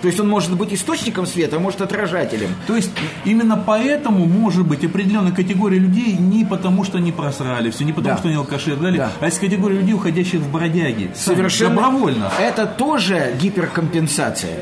То 0.00 0.06
есть 0.06 0.20
он 0.20 0.28
может 0.28 0.54
быть 0.56 0.72
источником 0.72 1.26
света, 1.26 1.56
а 1.56 1.58
может 1.58 1.80
отражателем. 1.80 2.50
То 2.68 2.76
есть 2.76 2.92
именно 3.24 3.56
поэтому 3.56 4.26
может 4.26 4.64
быть 4.64 4.84
определенная 4.84 5.32
категория 5.32 5.80
людей 5.80 6.12
не 6.12 6.44
потому, 6.44 6.84
что 6.84 6.98
они 6.98 7.10
просрали 7.10 7.70
все, 7.70 7.84
не 7.84 7.92
потому, 7.92 8.14
Да. 8.14 8.18
что 8.18 8.28
они 8.28 8.36
алкаши 8.36 8.68
и 8.70 8.72
так 8.74 8.82
далее, 8.82 8.98
Да. 9.00 9.10
а 9.20 9.24
есть 9.26 9.40
категория 9.40 9.80
людей, 9.80 9.94
уходящих 9.94 10.38
в 10.40 10.52
бродяги. 10.52 11.10
Совершенно. 11.16 11.74
Добровольно. 11.74 12.30
Это 12.38 12.66
тоже 12.66 13.34
гиперкомпенсация. 13.42 14.56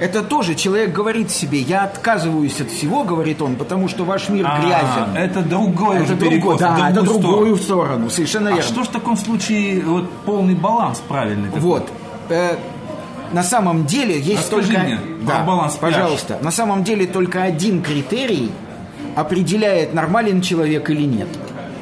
Это 0.00 0.22
тоже 0.22 0.54
человек 0.54 0.92
говорит 0.92 1.30
себе, 1.30 1.58
я 1.60 1.82
отказываюсь 1.84 2.60
от 2.60 2.70
всего, 2.70 3.02
говорит 3.04 3.42
он, 3.42 3.56
потому 3.56 3.88
что 3.88 4.04
ваш 4.04 4.28
мир 4.28 4.46
А, 4.48 4.60
грязен. 4.60 5.16
это 5.16 5.40
другой 5.42 5.96
Это 6.04 6.14
в 6.14 6.58
да, 6.58 6.90
это 6.90 7.02
другую 7.02 7.56
сторону. 7.56 7.56
сторону, 7.56 8.10
совершенно 8.10 8.50
А 8.50 8.52
верно. 8.54 8.62
что 8.70 8.84
ж 8.84 8.86
в 8.86 8.90
таком 8.90 9.16
случае 9.16 9.82
вот 9.82 10.08
полный 10.24 10.54
баланс 10.54 11.02
правильный? 11.08 11.46
такой? 11.48 11.60
Вот. 11.62 11.88
Э, 12.28 12.56
на 13.32 13.42
самом 13.42 13.86
деле 13.86 14.18
есть 14.20 14.42
Расскажи 14.52 14.68
только... 14.72 14.82
мне 14.84 15.00
про 15.26 15.40
баланс 15.40 15.74
пляж. 15.76 15.92
пожалуйста. 15.94 16.38
На 16.42 16.50
самом 16.52 16.84
деле 16.84 17.06
только 17.06 17.42
один 17.42 17.82
критерий 17.82 18.52
определяет, 19.16 19.94
нормален 19.94 20.40
человек 20.42 20.88
или 20.90 21.02
нет. 21.02 21.28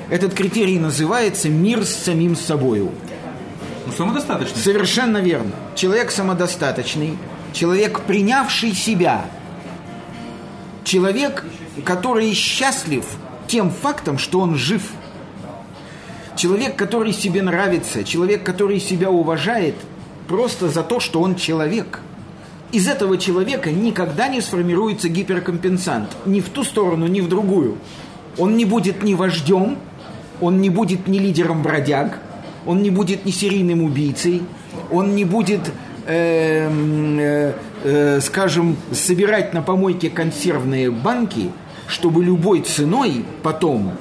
Этот 0.08 0.34
критерий 0.34 0.78
называется 0.78 1.48
мир 1.48 1.84
с 1.84 1.90
самим 1.94 2.34
собою. 2.36 2.92
Ну, 3.86 3.92
самодостаточно. 3.92 4.56
Совершенно 4.58 5.18
верно. 5.18 5.50
Человек 5.74 6.10
самодостаточный, 6.10 7.16
человек, 7.56 8.02
принявший 8.02 8.74
себя, 8.74 9.24
человек, 10.84 11.44
который 11.84 12.34
счастлив 12.34 13.04
тем 13.46 13.70
фактом, 13.70 14.18
что 14.18 14.40
он 14.40 14.56
жив. 14.56 14.82
Человек, 16.36 16.76
который 16.76 17.14
себе 17.14 17.40
нравится, 17.40 18.04
человек, 18.04 18.44
который 18.44 18.78
себя 18.78 19.10
уважает 19.10 19.74
просто 20.28 20.68
за 20.68 20.82
то, 20.82 21.00
что 21.00 21.22
он 21.22 21.34
человек. 21.34 22.00
Из 22.72 22.86
этого 22.88 23.16
человека 23.16 23.70
никогда 23.70 24.28
не 24.28 24.42
сформируется 24.42 25.08
гиперкомпенсант. 25.08 26.10
Ни 26.26 26.40
в 26.40 26.50
ту 26.50 26.62
сторону, 26.62 27.06
ни 27.06 27.22
в 27.22 27.28
другую. 27.28 27.78
Он 28.36 28.58
не 28.58 28.66
будет 28.66 29.02
ни 29.02 29.14
вождем, 29.14 29.78
он 30.42 30.60
не 30.60 30.68
будет 30.68 31.08
ни 31.08 31.18
лидером 31.18 31.62
бродяг, 31.62 32.18
он 32.66 32.82
не 32.82 32.90
будет 32.90 33.24
ни 33.24 33.30
серийным 33.30 33.82
убийцей, 33.82 34.42
он 34.90 35.14
не 35.14 35.24
будет, 35.24 35.72
э, 36.06 37.52
э, 37.84 38.20
скажем, 38.20 38.76
собирать 38.92 39.52
на 39.54 39.62
помойке 39.62 40.10
консервные 40.10 40.90
банки, 40.90 41.50
чтобы 41.88 42.24
любой 42.24 42.60
ценой 42.60 43.24
потом 43.42 43.92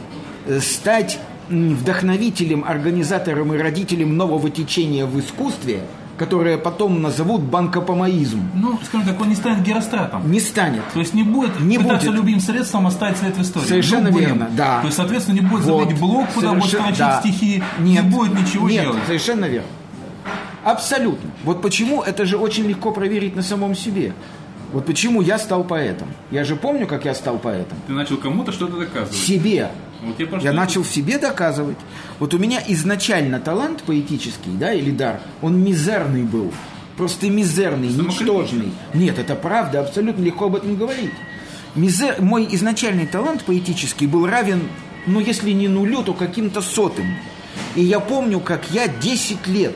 э, 0.48 0.60
стать 0.60 1.20
вдохновителем, 1.50 2.64
организатором 2.68 3.54
и 3.54 3.58
родителем 3.58 4.18
нового 4.18 4.50
течения 4.50 5.06
в 5.06 5.20
искусстве, 5.20 5.82
которое 6.18 6.58
потом 6.58 7.02
назовут 7.02 7.42
банкопомоизм. 7.42 8.42
Ну, 8.56 8.80
скажем 8.84 9.08
так, 9.08 9.20
он 9.22 9.30
не 9.30 9.36
станет 9.36 9.62
геростратом. 9.64 10.32
Не 10.32 10.40
станет. 10.40 10.82
То 10.94 11.00
есть 11.00 11.14
не 11.14 11.24
будет 11.24 11.60
Не 11.60 11.78
пытаться 11.78 12.08
будет. 12.08 12.16
любым 12.20 12.40
средством 12.40 12.88
оставить 12.88 13.18
след 13.18 13.36
в 13.38 13.42
истории. 13.42 13.68
Совершенно 13.68 14.08
Любым. 14.08 14.22
верно, 14.22 14.50
да. 14.56 14.80
То 14.80 14.86
есть, 14.88 14.98
соответственно, 14.98 15.36
не 15.36 15.42
будет 15.42 15.66
Вот. 15.66 15.80
заводить 15.82 16.00
блог, 16.00 16.28
куда 16.34 16.54
будет 16.54 16.64
Совершенно- 16.70 16.96
строчить 16.96 17.00
да. 17.00 17.20
стихи, 17.22 17.64
Нет, 17.80 18.04
не 18.06 18.10
будет 18.10 18.40
ничего 18.40 18.70
нет, 18.70 18.84
делать. 18.84 19.00
совершенно 19.06 19.46
верно. 19.46 19.68
Абсолютно. 20.66 21.30
Вот 21.44 21.62
почему 21.62 22.02
это 22.02 22.26
же 22.26 22.38
очень 22.38 22.66
легко 22.66 22.92
проверить 22.92 23.36
на 23.36 23.44
самом 23.44 23.76
себе. 23.76 24.14
Вот 24.74 24.88
почему 24.88 25.22
я 25.22 25.38
стал 25.38 25.64
поэтом. 25.64 26.08
Я 26.32 26.44
же 26.44 26.56
помню, 26.56 26.88
как 26.88 27.06
я 27.06 27.14
стал 27.14 27.38
поэтом. 27.38 27.78
Ты 27.86 27.94
начал 27.94 28.18
кому-то 28.18 28.52
что-то 28.52 28.78
доказывать. 28.78 29.16
Себе. 29.16 29.70
Вот 30.02 30.20
я 30.20 30.40
Я 30.40 30.54
начал 30.54 30.82
в 30.82 30.88
себе 30.88 31.20
доказывать. 31.20 31.78
Вот 32.18 32.34
у 32.34 32.40
меня 32.40 32.64
изначально 32.68 33.40
талант 33.40 33.84
поэтический, 33.84 34.54
да, 34.54 34.74
или 34.74 34.90
дар, 34.90 35.20
он 35.44 35.64
мизерный 35.64 36.24
был. 36.24 36.52
Просто 36.98 37.30
мизерный, 37.30 37.90
ничтожный. 37.90 38.72
Нет, 38.96 39.20
это 39.20 39.36
правда, 39.36 39.82
абсолютно 39.82 40.24
легко 40.24 40.46
об 40.46 40.56
этом 40.56 40.76
говорить. 40.78 41.14
Мизер... 41.76 42.20
Мой 42.22 42.48
изначальный 42.52 43.06
талант 43.06 43.44
поэтический 43.44 44.08
был 44.08 44.26
равен, 44.26 44.64
ну, 45.06 45.20
если 45.20 45.52
не 45.52 45.68
нулю, 45.68 46.02
то 46.02 46.14
каким-то 46.14 46.62
сотым. 46.62 47.06
И 47.76 47.84
я 47.84 48.00
помню, 48.00 48.40
как 48.40 48.72
я 48.72 48.88
10 48.88 49.46
лет 49.48 49.76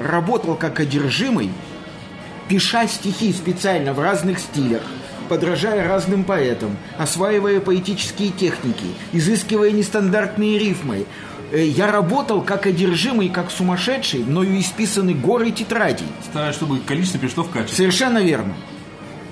работал 0.00 0.56
как 0.56 0.80
одержимый, 0.80 1.50
пиша 2.48 2.88
стихи 2.88 3.32
специально 3.32 3.92
в 3.92 4.00
разных 4.00 4.38
стилях, 4.40 4.82
подражая 5.28 5.86
разным 5.86 6.24
поэтам, 6.24 6.76
осваивая 6.98 7.60
поэтические 7.60 8.30
техники, 8.30 8.86
изыскивая 9.12 9.70
нестандартные 9.70 10.58
рифмы. 10.58 11.06
Э, 11.52 11.64
Я 11.64 11.92
работал 11.92 12.42
как 12.42 12.66
одержимый, 12.66 13.28
как 13.28 13.50
сумасшедший, 13.50 14.24
мною 14.24 14.58
исписаны 14.58 15.14
горы 15.14 15.50
тетрадей. 15.52 16.08
Стараюсь, 16.24 16.56
чтобы 16.56 16.78
количество 16.80 17.18
пришло 17.18 17.44
в 17.44 17.50
качество. 17.50 17.76
Совершенно 17.76 18.18
верно. 18.18 18.54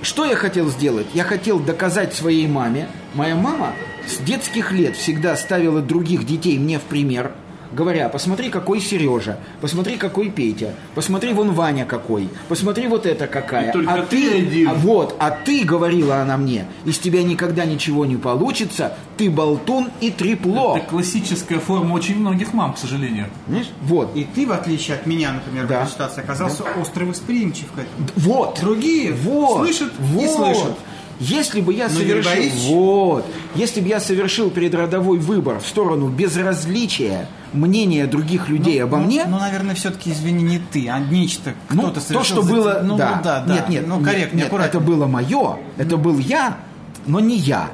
Что 0.03 0.25
я 0.25 0.37
хотел 0.37 0.69
сделать? 0.69 1.07
Я 1.15 1.25
хотел 1.25 1.59
доказать 1.59 2.15
своей 2.15 2.47
маме. 2.47 2.89
Моя 3.15 3.35
мама 3.35 3.73
с 4.07 4.19
детских 4.19 4.71
лет 4.71 4.97
всегда 4.97 5.37
ставила 5.37 5.81
других 5.81 6.25
детей 6.25 6.57
мне 6.59 6.79
в 6.79 6.83
пример, 6.83 7.33
говоря, 7.73 8.09
посмотри, 8.09 8.51
какой 8.51 8.81
Сережа, 8.81 9.39
посмотри, 9.61 9.97
какой 9.97 10.31
Петя, 10.31 10.75
посмотри, 10.95 11.33
вон 11.33 11.53
Ваня 11.53 11.85
какой, 11.85 12.29
посмотри, 12.49 12.87
вот 12.89 13.07
это 13.07 13.27
какая. 13.27 13.71
И 13.71 13.73
только 13.73 13.93
а 13.93 14.03
ты 14.03 14.39
один. 14.39 14.69
а 14.69 14.75
вот, 14.75 15.15
а 15.19 15.31
ты, 15.31 15.65
говорила 15.65 16.21
она 16.23 16.37
мне, 16.37 16.67
из 16.85 16.99
тебя 16.99 17.23
никогда 17.23 17.65
ничего 17.65 18.07
не 18.07 18.17
получится, 18.17 18.95
ты 19.17 19.31
болтун 19.31 19.91
и 20.01 20.11
трепло. 20.11 20.77
Это 20.77 20.87
классическая 20.87 21.59
форма 21.59 21.95
очень 21.95 22.19
многих 22.19 22.53
мам, 22.53 22.75
к 22.75 22.79
сожалению. 22.79 23.27
Понимаешь? 23.47 23.71
Вот. 23.83 24.15
И 24.15 24.25
ты, 24.25 24.47
в 24.47 24.53
отличие 24.53 24.97
от 24.97 25.07
меня, 25.07 25.33
например, 25.33 25.67
в 25.67 25.69
Да. 25.69 25.83
этой 25.83 25.91
ситуации, 25.91 26.21
оказался 26.23 26.65
остро 26.81 27.05
восприимчив 27.05 27.67
к 27.73 27.79
этому. 27.79 28.09
Вот. 28.17 28.59
Другие 28.61 29.13
вот, 29.13 29.59
слышат 29.59 29.93
и 29.99 30.03
вот. 30.03 30.37
слышат. 30.37 30.79
Если 31.21 31.61
бы 31.61 31.75
я 31.75 31.89
Но 31.89 32.01
не 32.01 32.23
совершил, 32.23 32.75
вот, 32.75 33.27
если 33.57 33.81
бы 33.81 33.89
я 33.89 33.99
совершил 33.99 34.51
предродовой 34.51 35.19
выбор 35.19 35.59
в 35.59 35.67
сторону 35.67 36.09
безразличия 36.09 37.29
мнения 37.53 38.07
других 38.07 38.49
людей 38.49 38.83
обо 38.83 38.99
ну, 38.99 39.05
мне, 39.07 39.25
Ну, 39.27 39.39
наверное, 39.39 39.75
все-таки, 39.75 40.13
извини, 40.13 40.45
не 40.45 40.59
ты, 40.59 40.89
а 40.89 41.01
нечто, 41.01 41.55
ну, 41.71 41.83
кто-то 41.83 41.95
то, 41.97 42.01
совершил 42.07 42.37
что 42.37 42.43
за- 42.43 42.53
было, 42.55 42.81
ну, 42.85 42.97
да. 42.97 43.17
ну, 43.17 43.23
да, 43.25 43.45
да. 43.45 43.55
нет, 43.55 43.69
нет, 43.69 43.85
ну, 43.89 44.01
корректно, 44.01 44.37
нет, 44.37 44.47
аккуратно. 44.47 44.69
это 44.69 44.81
было 44.81 45.07
мое, 45.07 45.57
это 45.77 45.97
был 45.97 46.19
я, 46.19 46.59
но 47.07 47.19
не 47.21 47.37
я. 47.37 47.71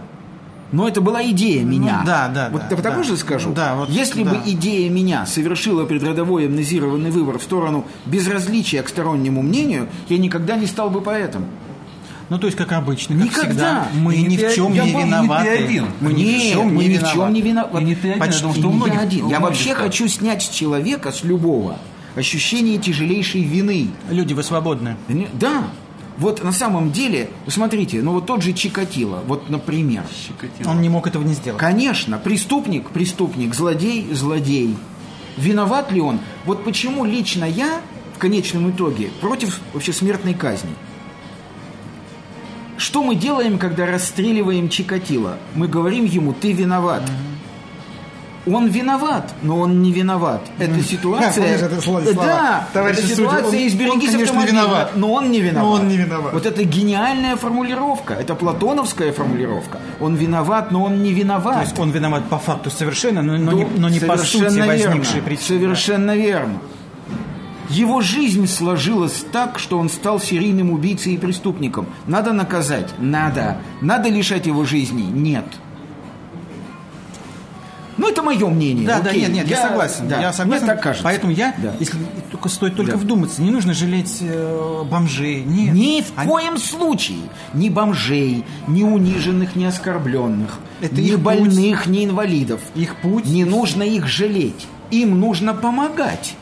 Но 0.73 0.89
это 0.89 1.01
была 1.01 1.23
идея 1.31 1.63
меня. 1.63 1.99
Ну, 2.01 2.07
да, 2.07 2.29
да, 2.35 2.49
Вот 2.51 2.63
да, 2.69 2.75
потому 2.75 2.97
да. 2.97 3.03
же 3.05 3.17
скажу. 3.17 3.53
Да, 3.53 3.77
вот, 3.77 3.91
Если 3.91 4.25
да. 4.25 4.31
бы 4.31 4.39
идея 4.45 4.91
меня 4.91 5.25
совершила 5.25 5.85
предродовой 5.85 6.47
амнезированный 6.47 7.11
выбор 7.13 7.39
в 7.39 7.43
сторону 7.43 7.85
безразличия 8.07 8.83
к 8.83 8.89
стороннему 8.89 9.43
мнению, 9.43 9.87
я 10.09 10.19
никогда 10.19 10.57
не 10.57 10.67
стал 10.67 10.91
бы 10.91 11.01
поэтом. 11.01 11.45
Ну, 12.31 12.39
то 12.39 12.47
есть, 12.47 12.57
как 12.57 12.73
обычно, 12.73 13.17
как 13.17 13.25
Никогда. 13.25 13.85
всегда, 13.85 13.89
мы 14.01 14.17
ни 14.17 14.37
в 14.37 14.55
чем 14.55 14.73
не 14.73 14.93
виноваты. 14.93 15.83
Мы 16.01 16.13
ни 16.15 16.39
в 16.39 16.53
чем 16.53 16.75
мы 16.75 16.85
не 16.85 16.89
ни 16.95 16.99
в 16.99 17.01
чем 17.01 17.11
виноваты. 17.11 17.33
не 17.35 17.41
виноваты. 17.43 17.81
И 17.83 17.85
не 17.85 17.95
ты 17.95 18.09
один, 18.11 18.21
Почти 18.21 18.43
потому 18.43 18.55
что 18.55 18.69
у 18.69 18.71
не 18.71 18.77
многих- 18.77 18.95
я 18.95 19.01
один. 19.01 19.29
Я 19.29 19.41
вообще 19.41 19.69
так. 19.71 19.79
хочу 19.79 20.09
снять 20.09 20.43
с 20.43 20.49
человека, 20.49 21.13
с 21.13 21.23
любого, 21.23 21.79
ощущение 22.17 22.79
тяжелейшей 22.79 23.43
вины. 23.43 23.89
Люди, 24.11 24.33
вы 24.33 24.43
свободны. 24.43 24.97
Да. 25.35 25.65
Вот 26.17 26.43
на 26.45 26.53
самом 26.53 26.93
деле, 26.93 27.29
посмотрите, 27.45 28.01
ну 28.01 28.13
вот 28.13 28.27
тот 28.27 28.41
же 28.41 28.53
Чикатило, 28.53 29.23
вот, 29.27 29.51
например. 29.51 30.05
Чикатило. 30.29 30.71
Он 30.71 30.81
не 30.81 30.89
мог 30.89 31.07
этого 31.09 31.25
не 31.25 31.35
сделать. 31.35 31.61
Конечно, 31.61 32.19
преступник, 32.19 32.91
преступник, 32.91 33.53
злодей, 33.55 34.07
злодей. 34.13 34.77
Виноват 35.37 35.91
ли 35.91 36.01
он? 36.01 36.21
Вот 36.45 36.63
почему 36.65 37.05
лично 37.05 37.45
я 37.45 37.81
в 38.15 38.19
конечном 38.19 38.71
итоге 38.71 39.09
против 39.21 39.61
вообще 39.73 39.93
смертной 39.93 40.35
казни. 40.35 40.71
Что 42.77 43.03
мы 43.03 43.15
делаем, 43.15 43.59
когда 43.59 43.87
расстреливаем 43.87 44.69
Чикатило? 44.69 45.37
Мы 45.55 45.69
говорим 45.69 46.05
ему, 46.05 46.33
ты 46.33 46.53
виноват. 46.53 47.03
Он 48.47 48.67
виноват, 48.67 49.33
но 49.43 49.59
он 49.61 49.81
не 49.81 49.91
виноват. 49.91 50.43
Это 50.59 50.79
ситуация... 50.83 51.47
Это 51.57 51.81
слова? 51.81 52.03
Да, 52.75 52.91
это 52.91 53.01
судья, 53.01 53.15
ситуация 53.17 53.45
он- 53.47 53.53
«Берегись 53.79 53.91
он, 53.91 54.01
конечно, 54.01 54.23
автомобиля», 54.23 54.53
виноват. 54.53 54.91
но 54.97 55.13
он 55.15 55.31
не 55.31 55.41
виноват. 55.41 55.65
Но 55.65 55.71
он 55.71 55.89
не 55.89 55.97
виноват. 55.97 56.33
Вот 56.35 56.45
это 56.45 56.63
гениальная 56.65 57.37
формулировка. 57.37 58.13
Это 58.13 58.35
платоновская 58.35 59.13
формулировка. 59.15 59.79
Он 59.99 60.17
виноват, 60.17 60.71
но 60.73 60.85
он 60.85 61.03
не 61.03 61.15
виноват. 61.15 61.55
То 61.55 61.63
есть 61.63 61.79
он 61.79 61.91
виноват 61.91 62.25
по 62.29 62.37
факту 62.39 62.69
совершенно, 62.71 63.23
но, 63.23 63.39
но 63.39 63.53
не, 63.53 63.65
но 63.65 63.89
не 63.89 63.99
по 64.01 64.19
сути 64.19 64.43
Ну, 64.43 64.49
Совершенно 64.51 64.67
возникшей 64.67 65.15
верно. 65.15 65.23
причины. 65.23 65.47
Совершенно 65.47 66.15
верно. 66.17 66.59
Его 67.71 68.01
жизнь 68.01 68.47
сложилась 68.47 69.25
так, 69.33 69.59
что 69.59 69.79
он 69.79 69.89
стал 69.89 70.21
серийным 70.21 70.71
убийцей 70.71 71.15
и 71.15 71.19
преступником. 71.19 71.87
Надо 72.07 72.33
наказать? 72.33 72.93
Надо. 72.99 73.59
Надо 73.81 74.09
лишать 74.09 74.47
его 74.47 74.65
жизни? 74.65 75.03
Нет. 75.03 75.45
Ну, 77.97 78.09
это 78.09 78.23
мое 78.25 78.49
мнение. 78.49 78.87
Да, 78.89 78.99
да, 79.01 79.11
Окей. 79.11 79.23
нет, 79.23 79.31
нет, 79.33 79.49
я, 79.49 79.69
согласен. 79.69 80.09
да. 80.09 80.21
Я 80.21 80.33
согласен. 80.33 80.65
Мне 80.65 80.75
так 80.75 80.83
кажется. 80.83 81.05
Поэтому 81.05 81.33
я, 81.33 81.55
Да. 81.57 81.75
если 81.79 81.97
только 82.33 82.49
стоит 82.49 82.75
только 82.75 82.93
Да. 82.93 82.99
вдуматься, 82.99 83.41
не 83.41 83.53
нужно 83.53 83.73
жалеть 83.73 84.19
э, 84.21 84.83
бомжей. 84.91 85.45
Нет. 85.45 85.73
Ни 85.75 86.03
в 86.03 86.13
Они- 86.17 86.29
коем 86.29 86.59
случае 86.59 87.19
ни 87.53 87.69
бомжей, 87.69 88.45
ни 88.67 88.83
униженных, 88.83 89.55
ни 89.55 89.65
оскорбленных, 89.65 90.59
Это 90.81 91.01
ни 91.01 91.15
больных, 91.15 91.87
ни 91.87 92.05
инвалидов. 92.05 92.61
Их 92.75 92.97
путь. 92.97 93.27
Не 93.27 93.45
нужно 93.45 93.85
их 93.85 94.09
жалеть. 94.09 94.67
Им 94.91 95.21
нужно 95.21 95.55
помогать. 95.55 96.35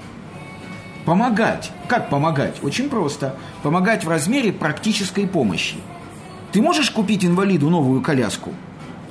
Помогать. 1.05 1.71
Как 1.89 2.09
помогать? 2.11 2.63
Очень 2.63 2.89
просто. 2.89 3.35
Помогать 3.63 4.05
в 4.05 4.09
размере 4.09 4.53
практической 4.53 5.27
помощи. 5.27 5.77
Ты 6.53 6.63
можешь 6.63 6.91
купить 6.91 7.25
инвалиду 7.25 7.71
новую 7.71 8.01
коляску? 8.03 8.53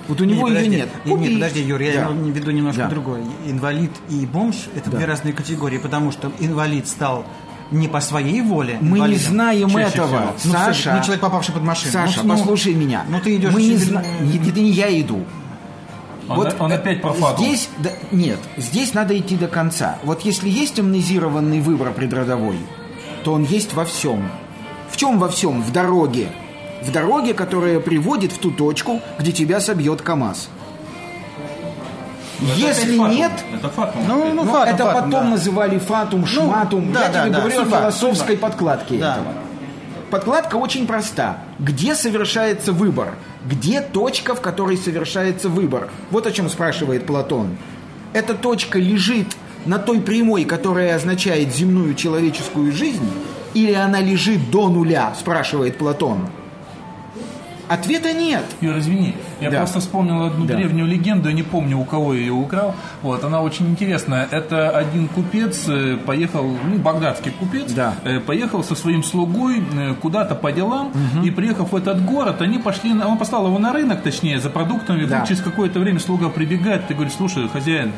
Вот 0.07 0.19
у 0.21 0.23
него 0.23 0.47
Не, 0.47 0.55
ее 0.55 0.59
подожди. 0.59 0.75
нет. 0.77 0.89
Не, 1.05 1.13
не, 1.15 1.33
подожди, 1.35 1.61
Юр, 1.61 1.81
я 1.81 1.93
Да. 1.93 1.99
имел 2.11 2.31
в 2.31 2.35
виду 2.35 2.51
немножко 2.51 2.81
Да. 2.83 2.89
другое. 2.89 3.23
Инвалид 3.45 3.91
и 4.09 4.25
бомж– 4.25 4.55
это 4.75 4.89
две 4.89 5.05
разные 5.05 5.33
категории, 5.33 5.77
потому 5.77 6.11
что 6.11 6.31
инвалид 6.39 6.87
стал 6.87 7.25
не 7.71 7.87
по 7.87 8.01
своей 8.01 8.41
воле 8.41 8.77
Мы 8.81 8.89
не 8.89 8.95
инвалидом. 8.97 9.23
знаем 9.31 9.69
Чаще 9.69 9.87
этого. 9.87 10.07
всего. 10.07 10.33
Ну, 10.45 10.51
Саша, 10.59 10.73
всё, 10.81 10.93
ну, 10.93 11.01
человек, 11.03 11.21
попавший 11.21 11.53
под 11.53 11.63
машину. 11.63 11.91
Саша, 11.93 12.19
Ну, 12.23 12.27
ну, 12.33 12.37
послушай 12.37 12.73
меня. 12.73 13.05
Ну, 13.07 13.19
ты 13.21 13.35
идешь... 13.37 13.53
Мы 13.53 13.61
не 13.61 13.67
через- 13.69 13.83
зна- 13.87 14.03
не- 14.21 14.49
Это 14.49 14.59
не 14.59 14.71
я 14.71 14.99
иду. 15.01 15.23
Он, 16.37 16.47
он 16.59 16.71
э, 16.71 16.75
опять 16.75 17.01
по 17.01 17.13
факту. 17.13 17.43
Здесь, 17.43 17.69
да, 17.79 17.89
нет, 18.11 18.39
здесь 18.57 18.93
надо 18.93 19.17
идти 19.17 19.35
до 19.35 19.47
конца. 19.47 19.97
Вот 20.03 20.21
если 20.21 20.49
есть 20.49 20.79
амнезированный 20.79 21.59
выбор 21.61 21.91
предродовой, 21.91 22.57
то 23.23 23.33
он 23.33 23.43
есть 23.43 23.73
во 23.73 23.85
всем. 23.85 24.29
В 24.89 24.97
чем 24.97 25.19
во 25.19 25.29
всем? 25.29 25.61
В 25.61 25.71
дороге. 25.71 26.29
В 26.81 26.91
дороге, 26.91 27.33
которая 27.33 27.79
приводит 27.79 28.31
в 28.31 28.37
ту 28.39 28.51
точку, 28.51 29.01
где 29.19 29.31
тебя 29.31 29.59
собьет 29.59 30.01
КАМАЗ. 30.01 30.49
Но 32.39 32.47
это 32.49 32.57
Если 32.59 32.97
фатум. 32.97 33.15
нет, 33.15 33.31
Это 33.53 33.69
фатум. 33.69 34.01
Ну, 34.07 34.25
ну, 34.33 34.33
ну, 34.43 34.51
фатум, 34.51 34.73
это 34.73 34.83
фатум, 34.85 34.93
потом 34.95 35.11
да. 35.11 35.23
называли 35.29 35.77
фатум, 35.77 36.25
шматум. 36.25 36.91
да, 36.91 37.03
Я 37.03 37.09
да, 37.09 37.21
тебе 37.23 37.33
да, 37.33 37.39
говорю 37.39 37.61
о 37.61 37.65
философской 37.65 38.37
подкладке 38.37 38.97
Да. 38.97 39.13
этого. 39.13 39.33
Подкладка 40.11 40.57
очень 40.57 40.87
проста. 40.87 41.37
Где 41.57 41.95
совершается 41.95 42.73
выбор? 42.73 43.15
Где 43.45 43.79
точка, 43.79 44.35
в 44.35 44.41
которой 44.41 44.75
совершается 44.75 45.47
выбор? 45.47 45.89
Вот 46.09 46.27
о 46.27 46.33
чем 46.33 46.49
спрашивает 46.49 47.05
Платон. 47.05 47.55
Эта 48.11 48.33
точка 48.33 48.77
лежит 48.77 49.27
на 49.65 49.79
той 49.79 50.01
прямой, 50.01 50.43
которая 50.43 50.97
означает 50.97 51.55
земную 51.55 51.95
человеческую 51.95 52.73
жизнь, 52.73 53.09
или 53.53 53.71
она 53.71 54.01
лежит 54.01 54.51
до 54.51 54.67
нуля, 54.67 55.13
спрашивает 55.17 55.77
Платон. 55.77 56.27
Ответа 57.69 58.11
нет. 58.11 58.43
Юр, 58.59 58.79
извини, 58.79 59.15
я 59.41 59.49
Да. 59.51 59.57
просто 59.57 59.79
вспомнил 59.79 60.23
одну 60.23 60.45
Да. 60.45 60.55
древнюю 60.55 60.87
легенду, 60.87 61.29
я 61.29 61.35
не 61.35 61.43
помню, 61.43 61.77
у 61.79 61.85
кого 61.85 62.13
я 62.13 62.19
ее 62.21 62.33
украл. 62.33 62.75
Вот, 63.01 63.23
она 63.23 63.41
очень 63.41 63.67
интересная. 63.69 64.27
Это 64.31 64.69
один 64.69 65.07
купец 65.07 65.67
э, 65.67 65.97
поехал, 66.05 66.45
ну, 66.69 66.77
багдадский 66.77 67.31
купец, 67.31 67.71
Да. 67.73 67.95
э, 68.03 68.19
поехал 68.19 68.63
со 68.63 68.75
своим 68.75 69.03
слугой 69.03 69.63
э, 69.73 69.93
куда-то 70.01 70.35
по 70.35 70.51
делам, 70.51 70.91
и 71.23 71.31
приехав 71.31 71.71
в 71.71 71.75
этот 71.75 72.03
город, 72.05 72.41
они 72.41 72.57
пошли, 72.59 72.91
он 72.93 73.17
послал 73.17 73.47
его 73.47 73.59
на 73.59 73.73
рынок, 73.73 74.01
точнее, 74.03 74.39
за 74.39 74.49
продуктами, 74.49 75.05
Да. 75.05 75.25
через 75.25 75.41
какое-то 75.41 75.79
время 75.79 75.99
слуга 75.99 76.29
прибегает, 76.29 76.87
ты 76.87 76.93
говоришь, 76.93 77.13
слушай, 77.17 77.47
хозяин, 77.49 77.91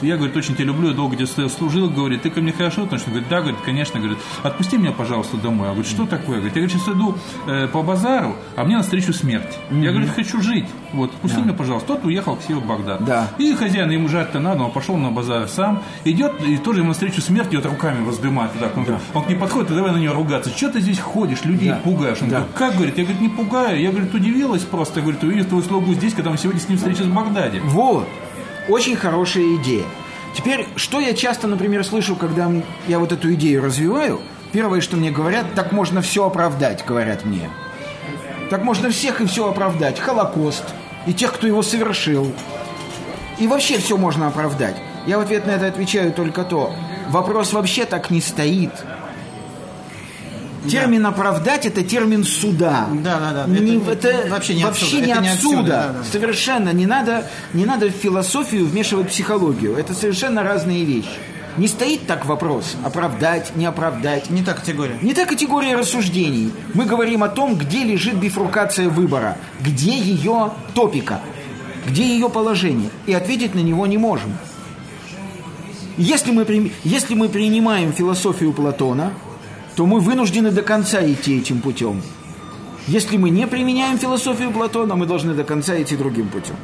я, 0.00 0.16
говорит, 0.16 0.36
очень 0.36 0.54
тебя 0.54 0.66
люблю, 0.66 0.88
я 0.88 0.94
долго 0.94 1.16
где 1.16 1.26
служил, 1.26 1.90
говорит, 1.90 2.22
ты 2.22 2.30
ко 2.30 2.40
мне 2.40 2.52
хорошо 2.52 2.84
относишься? 2.84 3.10
Говорит, 3.10 3.28
да, 3.28 3.40
говорит, 3.40 3.58
конечно, 3.64 3.98
говорит, 4.00 4.18
отпусти 4.42 4.76
меня, 4.76 4.92
пожалуйста, 4.92 5.36
домой. 5.36 5.66
Я 5.68 5.72
говорю, 5.74 5.88
что 5.88 6.06
такое? 6.06 6.36
Говорит, 6.36 6.56
я, 6.56 6.62
говорит, 6.62 6.70
сейчас 6.72 6.94
иду 6.94 7.16
э, 7.46 7.66
по 7.68 7.82
базару, 7.82 8.36
а 8.56 8.64
мне 8.64 8.76
навстречу 8.76 9.12
смерть. 9.12 9.58
Я, 9.70 9.90
говорит, 9.90 10.10
хочу 10.10 10.40
жить. 10.40 10.66
Вот, 10.92 11.10
отпусти 11.14 11.40
меня, 11.40 11.52
пожалуйста. 11.52 11.94
Тот 11.94 12.04
уехал 12.04 12.36
к 12.36 12.42
себе 12.42 12.54
в 12.56 12.66
Багдад. 12.66 13.04
Да. 13.04 13.28
И 13.38 13.54
хозяин, 13.54 13.90
ему 13.90 14.08
жать-то 14.08 14.40
надо, 14.40 14.62
он 14.64 14.70
пошел 14.72 14.96
на 14.96 15.10
базар 15.10 15.46
сам, 15.48 15.82
идет, 16.04 16.32
и 16.42 16.56
тоже 16.56 16.80
ему 16.80 16.88
навстречу 16.88 17.20
смерть, 17.20 17.48
идет 17.50 17.66
руками 17.66 18.02
воздымает. 18.04 18.50
Вот 18.54 18.60
так. 18.62 18.76
Он, 18.76 18.84
говорит, 18.84 19.02
он 19.14 19.22
к 19.24 19.28
ней 19.28 19.34
подходит, 19.36 19.70
и 19.70 19.74
давай 19.74 19.92
на 19.92 19.98
нее 19.98 20.12
ругаться. 20.12 20.50
Что 20.50 20.70
ты 20.70 20.80
здесь 20.80 20.98
ходишь, 20.98 21.44
людей 21.44 21.68
Да. 21.70 21.80
пугаешь? 21.84 22.18
Он 22.22 22.28
Да. 22.30 22.36
говорит, 22.38 22.54
как, 22.56 22.74
говорит, 22.76 22.98
я, 22.98 23.04
говорит, 23.04 23.20
не 23.22 23.28
пугаю. 23.28 23.80
Я, 23.80 23.90
говорит, 23.90 24.14
удивилась 24.14 24.62
просто, 24.62 25.00
говорит, 25.02 25.22
увидев 25.22 25.46
твою 25.48 25.62
слугу 25.62 25.92
здесь, 25.94 26.14
когда 26.14 26.30
мы 26.30 26.38
сегодня 26.38 26.60
с 26.60 26.68
ним 26.68 26.78
встречались 26.78 27.10
в 27.10 27.14
Багдаде. 27.14 27.60
Вот. 27.64 28.08
Очень 28.68 28.96
хорошая 28.96 29.56
идея. 29.56 29.84
Теперь, 30.34 30.66
что 30.76 31.00
я 31.00 31.14
часто, 31.14 31.48
например, 31.48 31.84
слышу, 31.84 32.14
когда 32.16 32.50
я 32.86 32.98
вот 32.98 33.12
эту 33.12 33.32
идею 33.34 33.62
развиваю, 33.64 34.20
первое, 34.52 34.80
что 34.80 34.96
мне 34.96 35.10
говорят, 35.10 35.46
так 35.54 35.72
можно 35.72 36.00
все 36.02 36.26
оправдать, 36.26 36.84
говорят 36.86 37.24
мне. 37.24 37.48
Так 38.50 38.62
можно 38.62 38.90
всех 38.90 39.20
и 39.20 39.26
все 39.26 39.48
оправдать. 39.48 39.98
Холокост, 39.98 40.64
и 41.06 41.12
тех, 41.12 41.32
кто 41.34 41.46
его 41.46 41.62
совершил. 41.62 42.32
И 43.38 43.46
вообще 43.46 43.78
все 43.78 43.96
можно 43.96 44.26
оправдать. 44.28 44.76
Я 45.06 45.18
в 45.18 45.20
ответ 45.22 45.46
на 45.46 45.52
это 45.52 45.66
отвечаю 45.66 46.12
только 46.12 46.42
то. 46.44 46.74
Вопрос 47.10 47.52
вообще 47.52 47.84
так 47.84 48.10
не 48.10 48.20
стоит. 48.20 48.72
Термин 50.68 51.06
оправдать 51.06 51.64
это 51.66 51.82
термин 51.84 52.24
суда. 52.24 52.88
Да, 52.92 53.18
да, 53.20 53.32
да. 53.32 53.46
Не- 53.46 53.78
Это 53.90 54.08
это, 54.08 54.28
вообще 54.30 54.54
не 54.54 54.64
вообще 54.64 54.84
отсюда, 54.86 55.06
не 55.06 55.12
это 55.12 55.20
не 55.22 55.28
отсюда. 55.28 55.58
отсюда, 55.58 55.68
да, 55.68 55.92
да. 55.98 56.04
Совершенно 56.10 56.70
не 56.72 56.84
надо, 56.86 57.26
не 57.54 57.64
надо 57.64 57.86
в 57.86 57.92
философию 57.92 58.66
вмешивать 58.66 59.08
психологию. 59.08 59.76
Это 59.76 59.94
совершенно 59.94 60.42
разные 60.42 60.84
вещи. 60.84 61.08
Не 61.58 61.66
стоит 61.66 62.06
так 62.06 62.24
вопрос 62.24 62.76
оправдать, 62.84 63.56
не 63.56 63.66
оправдать. 63.66 64.30
Не 64.30 64.44
та 64.44 64.54
категория. 64.54 64.96
Не 65.02 65.12
та 65.12 65.26
категория 65.26 65.74
рассуждений. 65.74 66.52
Мы 66.72 66.84
говорим 66.84 67.24
о 67.24 67.28
том, 67.28 67.56
где 67.56 67.82
лежит 67.82 68.14
бифуркация 68.14 68.88
выбора, 68.88 69.36
где 69.60 69.98
ее 69.98 70.52
топика, 70.74 71.20
где 71.84 72.06
ее 72.06 72.30
положение. 72.30 72.90
И 73.06 73.12
ответить 73.12 73.56
на 73.56 73.58
него 73.58 73.88
не 73.88 73.98
можем. 73.98 74.38
Если 75.96 76.30
мы, 76.30 76.70
если 76.84 77.14
мы 77.16 77.28
принимаем 77.28 77.92
философию 77.92 78.52
Платона, 78.52 79.12
то 79.74 79.84
мы 79.84 79.98
вынуждены 79.98 80.52
до 80.52 80.62
конца 80.62 81.04
идти 81.04 81.38
этим 81.38 81.60
путем. 81.60 82.02
Если 82.86 83.16
мы 83.16 83.30
не 83.30 83.48
применяем 83.48 83.98
философию 83.98 84.52
Платона, 84.52 84.94
мы 84.94 85.06
должны 85.06 85.34
до 85.34 85.42
конца 85.42 85.80
идти 85.82 85.96
другим 85.96 86.28
путем. 86.28 86.54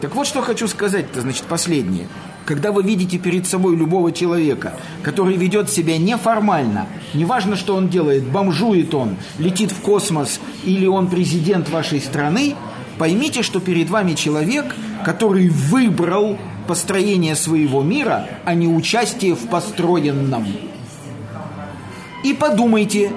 Так 0.00 0.14
вот, 0.14 0.26
что 0.26 0.42
хочу 0.42 0.68
сказать-то, 0.68 1.22
значит, 1.22 1.44
последнее. 1.44 2.08
Когда 2.44 2.70
вы 2.70 2.82
видите 2.82 3.18
перед 3.18 3.46
собой 3.46 3.76
любого 3.76 4.12
человека, 4.12 4.74
который 5.02 5.36
ведет 5.36 5.70
себя 5.70 5.98
неформально, 5.98 6.86
неважно, 7.14 7.56
что 7.56 7.74
он 7.74 7.88
делает, 7.88 8.24
бомжует 8.24 8.94
он, 8.94 9.16
летит 9.38 9.72
в 9.72 9.80
космос 9.80 10.40
или 10.64 10.86
он 10.86 11.08
президент 11.08 11.70
вашей 11.70 12.00
страны, 12.00 12.54
поймите, 12.98 13.42
что 13.42 13.58
перед 13.58 13.90
вами 13.90 14.12
человек, 14.14 14.76
который 15.04 15.48
выбрал 15.48 16.38
построение 16.68 17.34
своего 17.34 17.82
мира, 17.82 18.28
а 18.44 18.54
не 18.54 18.68
участие 18.68 19.34
в 19.34 19.48
построенном. 19.48 20.46
И 22.22 22.32
подумайте, 22.32 23.12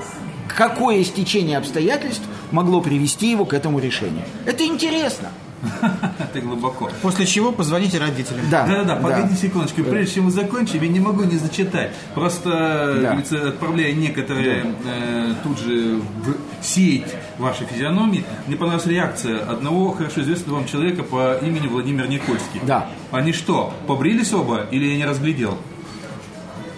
какое 0.48 1.04
стечение 1.04 1.58
обстоятельств 1.58 2.24
могло 2.52 2.82
привести 2.82 3.32
его 3.32 3.46
к 3.46 3.54
этому 3.54 3.80
решению. 3.80 4.24
Это 4.46 4.66
интересно. 4.66 5.30
Это 6.20 6.39
глубоко. 6.41 6.89
После 7.01 7.26
чего 7.26 7.51
позвоните 7.51 7.97
родителям. 7.99 8.45
Да, 8.49 8.66
Да-да-да, 8.66 8.95
погоди 8.95 9.36
секундочку. 9.36 9.84
Прежде 9.84 10.16
чем 10.16 10.26
мы 10.26 10.32
закончим, 10.32 10.82
я 10.82 10.88
не 10.89 10.99
могу 10.99 11.24
не 11.24 11.38
зачитать. 11.38 11.91
Просто, 12.14 12.99
Да. 13.01 13.47
отправляя 13.47 13.93
некоторые 13.93 14.76
э, 14.86 15.34
тут 15.43 15.60
же 15.60 16.01
в 16.24 16.64
сеть 16.64 17.07
вашей 17.38 17.66
физиономии, 17.68 18.24
мне 18.47 18.55
понравилась 18.55 18.88
реакция 18.88 19.39
одного 19.39 19.91
хорошо 19.91 20.22
известного 20.22 20.57
вам 20.57 20.66
человека 20.66 21.03
по 21.03 21.36
имени 21.41 21.68
Владимир 21.68 22.07
Никольский. 22.07 22.62
Да. 22.64 22.89
Они 23.12 23.34
что, 23.34 23.74
побрились 23.88 24.34
оба 24.34 24.66
или 24.72 24.86
я 24.86 24.97
не 24.97 25.05
разглядел? 25.05 25.57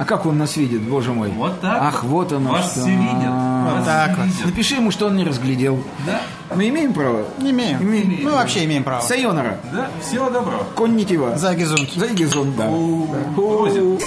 А 0.01 0.03
как 0.05 0.25
он 0.25 0.39
нас 0.39 0.57
видит, 0.57 0.81
боже 0.81 1.13
мой? 1.13 1.29
Вот 1.29 1.61
так 1.61 1.77
Ах, 1.79 2.03
вот 2.03 2.31
оно 2.33 2.49
Вас 2.53 2.71
что. 2.71 2.81
все 2.81 2.89
видят. 2.89 3.29
Вас 3.29 3.85
так 3.85 4.17
вот. 4.17 4.25
видят. 4.25 4.45
Напиши 4.45 4.75
ему, 4.75 4.89
что 4.89 5.05
он 5.05 5.15
не 5.15 5.23
разглядел. 5.23 5.83
Да, 6.07 6.21
Мы 6.55 6.69
имеем 6.69 6.91
право? 6.91 7.23
Не 7.37 7.51
имеем. 7.51 7.79
Имеем. 7.83 8.23
Мы 8.23 8.31
вообще 8.31 8.65
имеем 8.65 8.83
право. 8.83 9.01
Сайонара. 9.01 9.59
да, 9.71 9.89
всего 10.01 10.31
доброго. 10.31 10.63
Коннитива. 10.75 11.37
За 11.37 11.53
горизонт. 11.53 11.91
За 11.95 12.07
горизонт, 12.07 12.55
да. 12.57 12.67
У- 12.67 13.05
Да. 13.13 13.19
Просит. 13.35 14.01